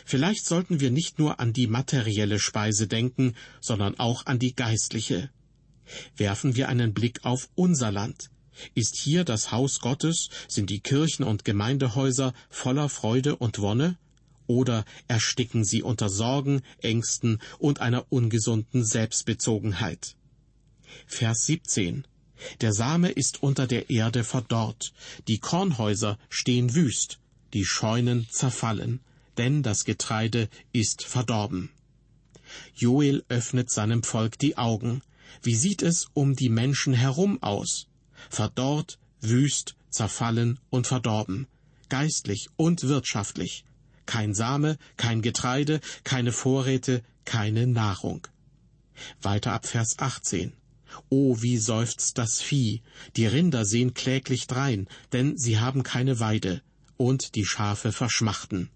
Vielleicht 0.04 0.46
sollten 0.46 0.80
wir 0.80 0.90
nicht 0.90 1.18
nur 1.18 1.40
an 1.40 1.52
die 1.52 1.66
materielle 1.66 2.38
Speise 2.38 2.86
denken, 2.86 3.34
sondern 3.60 3.98
auch 3.98 4.26
an 4.26 4.38
die 4.38 4.54
geistliche. 4.54 5.30
Werfen 6.16 6.54
wir 6.56 6.68
einen 6.68 6.94
Blick 6.94 7.24
auf 7.24 7.48
unser 7.54 7.90
Land. 7.90 8.30
Ist 8.74 8.96
hier 8.96 9.24
das 9.24 9.50
Haus 9.50 9.80
Gottes, 9.80 10.28
sind 10.46 10.70
die 10.70 10.80
Kirchen 10.80 11.24
und 11.24 11.44
Gemeindehäuser 11.44 12.32
voller 12.48 12.88
Freude 12.88 13.36
und 13.36 13.58
Wonne? 13.58 13.98
Oder 14.46 14.84
ersticken 15.08 15.64
sie 15.64 15.82
unter 15.82 16.08
Sorgen, 16.08 16.62
Ängsten 16.80 17.40
und 17.58 17.80
einer 17.80 18.06
ungesunden 18.10 18.84
Selbstbezogenheit? 18.84 20.16
Vers 21.06 21.46
17 21.46 22.06
Der 22.60 22.72
Same 22.72 23.10
ist 23.10 23.42
unter 23.42 23.66
der 23.66 23.90
Erde 23.90 24.24
verdorrt, 24.24 24.92
die 25.28 25.38
Kornhäuser 25.38 26.18
stehen 26.28 26.74
wüst, 26.74 27.18
die 27.52 27.64
Scheunen 27.64 28.28
zerfallen, 28.30 29.00
denn 29.36 29.62
das 29.62 29.84
Getreide 29.84 30.48
ist 30.72 31.04
verdorben. 31.04 31.70
Joel 32.74 33.24
öffnet 33.28 33.70
seinem 33.70 34.02
Volk 34.02 34.38
die 34.38 34.58
Augen. 34.58 35.02
Wie 35.42 35.54
sieht 35.54 35.82
es 35.82 36.08
um 36.12 36.34
die 36.34 36.50
Menschen 36.50 36.92
herum 36.92 37.42
aus? 37.42 37.88
Verdorrt, 38.28 38.98
wüst, 39.20 39.76
zerfallen 39.88 40.58
und 40.70 40.86
verdorben, 40.86 41.46
geistlich 41.88 42.48
und 42.56 42.82
wirtschaftlich. 42.82 43.64
Kein 44.06 44.34
Same, 44.34 44.78
kein 44.96 45.22
Getreide, 45.22 45.80
keine 46.04 46.32
Vorräte, 46.32 47.02
keine 47.24 47.66
Nahrung. 47.66 48.26
Weiter 49.20 49.52
ab 49.52 49.66
Vers 49.66 49.98
18. 49.98 50.52
O, 51.08 51.40
wie 51.40 51.58
seufzt 51.58 52.18
das 52.18 52.40
Vieh, 52.40 52.82
die 53.16 53.26
Rinder 53.26 53.64
sehen 53.64 53.94
kläglich 53.94 54.46
drein, 54.46 54.88
denn 55.12 55.36
sie 55.36 55.58
haben 55.58 55.82
keine 55.82 56.20
Weide, 56.20 56.62
und 56.96 57.34
die 57.34 57.44
Schafe 57.44 57.92
verschmachten. 57.92 58.70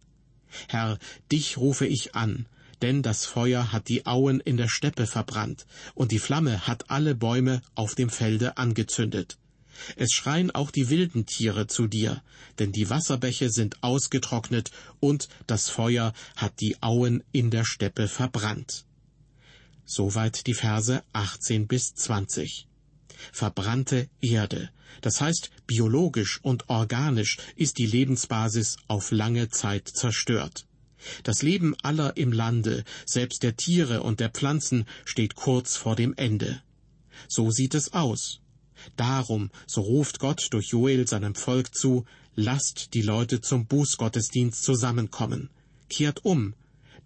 Herr, 0.68 0.98
dich 1.30 1.56
rufe 1.58 1.86
ich 1.86 2.14
an, 2.14 2.46
denn 2.82 3.02
das 3.02 3.26
Feuer 3.26 3.72
hat 3.72 3.88
die 3.88 4.06
Auen 4.06 4.40
in 4.40 4.56
der 4.56 4.68
Steppe 4.68 5.06
verbrannt, 5.06 5.66
und 5.94 6.12
die 6.12 6.18
Flamme 6.18 6.66
hat 6.66 6.90
alle 6.90 7.14
Bäume 7.14 7.62
auf 7.74 7.94
dem 7.94 8.10
Felde 8.10 8.56
angezündet. 8.56 9.38
Es 9.96 10.12
schreien 10.12 10.50
auch 10.50 10.70
die 10.70 10.88
wilden 10.88 11.26
Tiere 11.26 11.66
zu 11.66 11.86
dir, 11.86 12.22
denn 12.58 12.72
die 12.72 12.88
Wasserbäche 12.88 13.50
sind 13.50 13.82
ausgetrocknet, 13.82 14.70
und 15.00 15.28
das 15.46 15.68
Feuer 15.68 16.14
hat 16.34 16.60
die 16.60 16.82
Auen 16.82 17.22
in 17.32 17.50
der 17.50 17.64
Steppe 17.64 18.08
verbrannt. 18.08 18.85
Soweit 19.86 20.46
die 20.46 20.54
Verse 20.54 21.02
18 21.12 21.68
bis 21.68 21.94
20. 21.94 22.66
Verbrannte 23.32 24.08
Erde, 24.20 24.70
das 25.00 25.20
heißt 25.20 25.50
biologisch 25.66 26.40
und 26.42 26.68
organisch 26.68 27.38
ist 27.54 27.78
die 27.78 27.86
Lebensbasis 27.86 28.76
auf 28.88 29.12
lange 29.12 29.48
Zeit 29.48 29.88
zerstört. 29.88 30.66
Das 31.22 31.42
Leben 31.42 31.76
aller 31.82 32.16
im 32.16 32.32
Lande, 32.32 32.84
selbst 33.04 33.42
der 33.42 33.56
Tiere 33.56 34.02
und 34.02 34.18
der 34.18 34.30
Pflanzen, 34.30 34.86
steht 35.04 35.36
kurz 35.36 35.76
vor 35.76 35.94
dem 35.94 36.14
Ende. 36.16 36.60
So 37.28 37.50
sieht 37.50 37.74
es 37.74 37.92
aus. 37.92 38.40
Darum, 38.96 39.50
so 39.66 39.82
ruft 39.82 40.18
Gott 40.18 40.48
durch 40.50 40.68
Joel 40.68 41.06
seinem 41.06 41.34
Volk 41.34 41.74
zu, 41.74 42.04
lasst 42.34 42.94
die 42.94 43.02
Leute 43.02 43.40
zum 43.40 43.66
Bußgottesdienst 43.66 44.62
zusammenkommen. 44.62 45.50
Kehrt 45.88 46.24
um. 46.24 46.54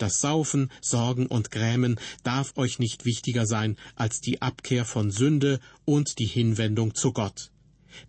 Das 0.00 0.22
Saufen, 0.22 0.70
Sorgen 0.80 1.26
und 1.26 1.50
Grämen 1.50 2.00
darf 2.22 2.56
euch 2.56 2.78
nicht 2.78 3.04
wichtiger 3.04 3.44
sein 3.44 3.76
als 3.96 4.22
die 4.22 4.40
Abkehr 4.40 4.86
von 4.86 5.10
Sünde 5.10 5.60
und 5.84 6.18
die 6.18 6.26
Hinwendung 6.26 6.94
zu 6.94 7.12
Gott. 7.12 7.50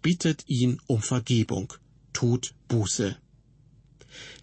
Bittet 0.01 0.47
ihn 0.47 0.79
um 0.87 1.01
Vergebung. 1.01 1.73
Tut 2.13 2.53
Buße. 2.69 3.17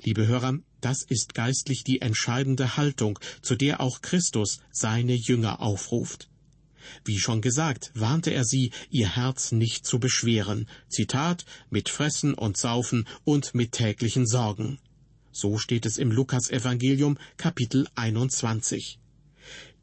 Liebe 0.03 0.27
Hörer, 0.27 0.59
das 0.83 1.03
ist 1.03 1.33
geistlich 1.33 1.85
die 1.85 2.03
entscheidende 2.03 2.77
Haltung, 2.77 3.19
zu 3.41 3.57
der 3.57 3.81
auch 3.81 4.03
Christus 4.03 4.61
seine 4.71 5.15
Jünger 5.15 5.63
aufruft. 5.63 6.29
Wie 7.07 7.19
schon 7.19 7.41
gesagt, 7.41 7.93
warnte 7.95 8.31
er 8.31 8.45
sie, 8.45 8.73
ihr 8.91 9.17
Herz 9.17 9.53
nicht 9.53 9.87
zu 9.87 9.99
beschweren. 9.99 10.69
Zitat, 10.91 11.47
mit 11.71 11.89
Fressen 11.89 12.35
und 12.35 12.59
Saufen 12.59 13.09
und 13.25 13.55
mit 13.55 13.73
täglichen 13.73 14.27
Sorgen. 14.27 14.79
So 15.33 15.59
steht 15.59 15.87
es 15.87 15.99
im 15.99 16.11
Lukasevangelium 16.11 17.19
Kapitel 17.37 17.87
21. 17.95 18.99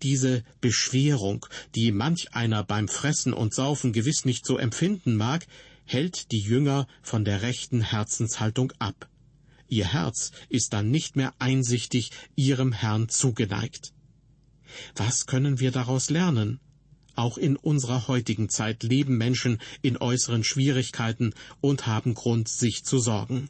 Diese 0.01 0.43
Beschwerung, 0.61 1.45
die 1.73 1.91
manch 1.91 2.33
einer 2.33 2.63
beim 2.63 2.87
Fressen 2.87 3.33
und 3.33 3.53
Saufen 3.53 3.93
gewiss 3.93 4.25
nicht 4.25 4.45
so 4.45 4.57
empfinden 4.57 5.15
mag, 5.15 5.47
hält 5.85 6.31
die 6.31 6.41
Jünger 6.41 6.87
von 7.01 7.23
der 7.23 7.41
rechten 7.41 7.81
Herzenshaltung 7.81 8.73
ab. 8.79 9.09
Ihr 9.67 9.93
Herz 9.93 10.31
ist 10.49 10.73
dann 10.73 10.91
nicht 10.91 11.15
mehr 11.15 11.33
einsichtig 11.39 12.11
ihrem 12.35 12.71
Herrn 12.71 13.09
zugeneigt. 13.09 13.93
Was 14.95 15.25
können 15.25 15.59
wir 15.59 15.71
daraus 15.71 16.09
lernen? 16.09 16.59
Auch 17.15 17.37
in 17.37 17.55
unserer 17.55 18.07
heutigen 18.07 18.49
Zeit 18.49 18.83
leben 18.83 19.17
Menschen 19.17 19.59
in 19.81 19.97
äußeren 19.97 20.43
Schwierigkeiten 20.43 21.33
und 21.61 21.87
haben 21.87 22.13
Grund, 22.13 22.49
sich 22.49 22.83
zu 22.83 22.99
sorgen. 22.99 23.49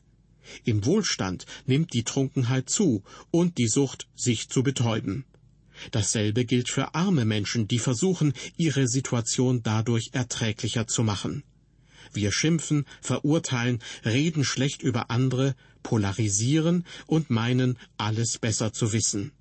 Im 0.63 0.85
Wohlstand 0.85 1.45
nimmt 1.65 1.93
die 1.93 2.03
Trunkenheit 2.03 2.69
zu 2.69 3.03
und 3.31 3.57
die 3.57 3.67
Sucht, 3.67 4.07
sich 4.15 4.49
zu 4.49 4.63
betäuben. 4.63 5.25
Dasselbe 5.91 6.45
gilt 6.45 6.69
für 6.69 6.95
arme 6.95 7.25
Menschen, 7.25 7.67
die 7.67 7.79
versuchen, 7.79 8.33
ihre 8.57 8.87
Situation 8.87 9.61
dadurch 9.63 10.11
erträglicher 10.13 10.87
zu 10.87 11.03
machen. 11.03 11.43
Wir 12.13 12.31
schimpfen, 12.31 12.85
verurteilen, 13.01 13.79
reden 14.05 14.43
schlecht 14.43 14.81
über 14.81 15.09
andere, 15.11 15.55
polarisieren 15.83 16.85
und 17.07 17.29
meinen, 17.29 17.77
alles 17.97 18.37
besser 18.37 18.71
zu 18.71 18.93
wissen. 18.93 19.31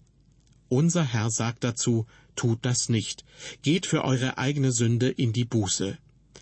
Unser 0.68 1.04
Herr 1.04 1.30
sagt 1.30 1.62
dazu, 1.62 2.06
tut 2.34 2.58
das 2.62 2.88
nicht. 2.88 3.24
Geht 3.62 3.86
für 3.86 4.04
eure 4.04 4.38
eigene 4.38 4.72
Sünde 4.72 5.08
in 5.08 5.32
die 5.32 5.44
Buße. 5.44 5.98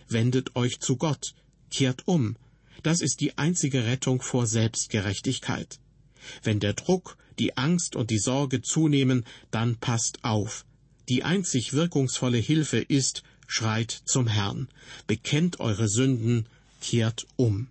Wendet 0.08 0.56
euch 0.56 0.80
zu 0.80 0.96
Gott. 0.96 1.34
Kehrt 1.70 2.08
um. 2.08 2.36
Das 2.82 3.00
ist 3.00 3.20
die 3.20 3.38
einzige 3.38 3.84
Rettung 3.84 4.22
vor 4.22 4.46
Selbstgerechtigkeit. 4.46 5.78
Wenn 6.42 6.60
der 6.60 6.74
Druck, 6.74 7.16
die 7.38 7.56
Angst 7.56 7.96
und 7.96 8.10
die 8.10 8.18
Sorge 8.18 8.62
zunehmen, 8.62 9.24
dann 9.50 9.76
passt 9.76 10.24
auf. 10.24 10.64
Die 11.08 11.24
einzig 11.24 11.72
wirkungsvolle 11.72 12.38
Hilfe 12.38 12.78
ist, 12.78 13.22
schreit 13.46 13.90
zum 13.90 14.26
Herrn, 14.26 14.68
bekennt 15.06 15.60
eure 15.60 15.88
Sünden, 15.88 16.46
kehrt 16.80 17.26
um. 17.36 17.68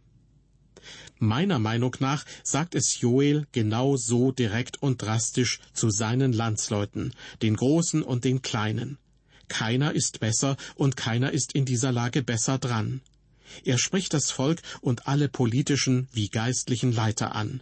Meiner 1.17 1.59
Meinung 1.59 1.95
nach 1.99 2.25
sagt 2.43 2.73
es 2.73 2.99
Joel 2.99 3.45
genau 3.51 3.95
so 3.95 4.31
direkt 4.31 4.81
und 4.81 5.01
drastisch 5.01 5.59
zu 5.73 5.91
seinen 5.91 6.33
Landsleuten, 6.33 7.13
den 7.41 7.55
Großen 7.55 8.01
und 8.01 8.23
den 8.23 8.41
Kleinen. 8.41 8.97
Keiner 9.47 9.93
ist 9.93 10.19
besser 10.19 10.57
und 10.75 10.97
keiner 10.97 11.31
ist 11.31 11.53
in 11.53 11.65
dieser 11.65 11.91
Lage 11.91 12.23
besser 12.23 12.57
dran. 12.57 13.01
Er 13.63 13.77
spricht 13.77 14.13
das 14.13 14.31
Volk 14.31 14.61
und 14.81 15.07
alle 15.07 15.29
politischen 15.29 16.07
wie 16.11 16.29
geistlichen 16.29 16.91
Leiter 16.91 17.35
an. 17.35 17.61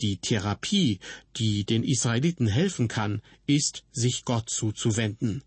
Die 0.00 0.18
Therapie, 0.18 1.00
die 1.36 1.64
den 1.64 1.84
Israeliten 1.84 2.46
helfen 2.46 2.88
kann, 2.88 3.20
ist, 3.46 3.84
sich 3.92 4.24
Gott 4.24 4.48
zuzuwenden. 4.48 5.42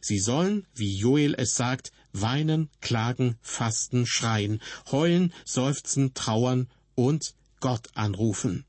Sie 0.00 0.18
sollen, 0.18 0.66
wie 0.74 0.96
Joel 0.96 1.34
es 1.34 1.54
sagt, 1.54 1.92
weinen, 2.12 2.70
klagen, 2.80 3.36
fasten, 3.42 4.06
schreien, 4.06 4.60
heulen, 4.90 5.32
seufzen, 5.44 6.14
trauern 6.14 6.68
und 6.94 7.34
Gott 7.60 7.88
anrufen. 7.94 8.64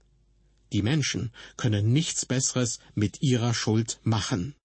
Die 0.71 0.81
Menschen 0.81 1.31
können 1.57 1.93
nichts 1.93 2.25
Besseres 2.25 2.79
mit 2.95 3.21
ihrer 3.21 3.53
Schuld 3.53 3.99
machen. 4.03 4.55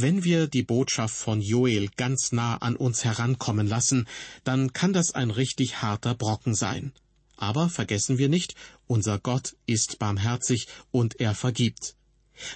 Wenn 0.00 0.22
wir 0.22 0.46
die 0.46 0.62
Botschaft 0.62 1.16
von 1.16 1.40
Joel 1.40 1.88
ganz 1.96 2.30
nah 2.30 2.58
an 2.58 2.76
uns 2.76 3.02
herankommen 3.02 3.66
lassen, 3.66 4.06
dann 4.44 4.72
kann 4.72 4.92
das 4.92 5.10
ein 5.10 5.32
richtig 5.32 5.82
harter 5.82 6.14
Brocken 6.14 6.54
sein. 6.54 6.92
Aber 7.36 7.68
vergessen 7.68 8.16
wir 8.16 8.28
nicht, 8.28 8.54
unser 8.86 9.18
Gott 9.18 9.56
ist 9.66 9.98
barmherzig 9.98 10.68
und 10.92 11.18
er 11.18 11.34
vergibt. 11.34 11.96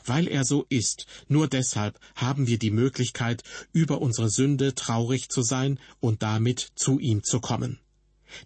Weil 0.06 0.28
er 0.28 0.44
so 0.44 0.66
ist, 0.68 1.06
nur 1.26 1.48
deshalb 1.48 1.98
haben 2.14 2.46
wir 2.46 2.60
die 2.60 2.70
Möglichkeit, 2.70 3.42
über 3.72 4.00
unsere 4.00 4.30
Sünde 4.30 4.76
traurig 4.76 5.28
zu 5.28 5.42
sein 5.42 5.80
und 5.98 6.22
damit 6.22 6.70
zu 6.76 7.00
ihm 7.00 7.24
zu 7.24 7.40
kommen. 7.40 7.80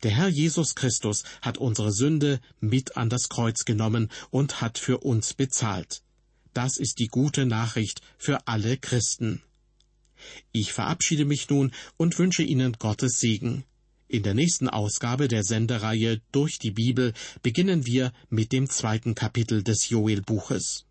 Der 0.05 0.13
Herr 0.13 0.29
Jesus 0.29 0.75
Christus 0.75 1.23
hat 1.43 1.59
unsere 1.59 1.93
Sünde 1.93 2.41
mit 2.61 2.97
an 2.97 3.11
das 3.11 3.29
Kreuz 3.29 3.67
genommen 3.67 4.11
und 4.31 4.63
hat 4.63 4.79
für 4.79 5.01
uns 5.01 5.35
bezahlt. 5.35 6.01
Das 6.57 6.79
ist 6.79 7.01
die 7.01 7.09
gute 7.09 7.45
Nachricht 7.45 8.01
für 8.17 8.47
alle 8.49 8.79
Christen. 8.79 9.43
Ich 10.53 10.73
verabschiede 10.73 11.27
mich 11.27 11.51
nun 11.51 11.71
und 11.99 12.19
wünsche 12.19 12.43
Ihnen 12.43 12.73
Gottes 12.79 13.21
Segen. 13.21 13.65
In 14.09 14.23
der 14.23 14.33
nächsten 14.33 14.71
Ausgabe 14.71 15.29
der 15.29 15.45
Sendereihe 15.45 16.23
Durch 16.33 16.59
die 16.59 16.71
Bibel 16.71 17.13
beginnen 17.43 17.85
wir 17.85 18.11
mit 18.31 18.53
dem 18.53 18.71
zweiten 18.71 19.15
Kapitel 19.15 19.63
des 19.63 19.91
Joel-Buches. 19.91 20.86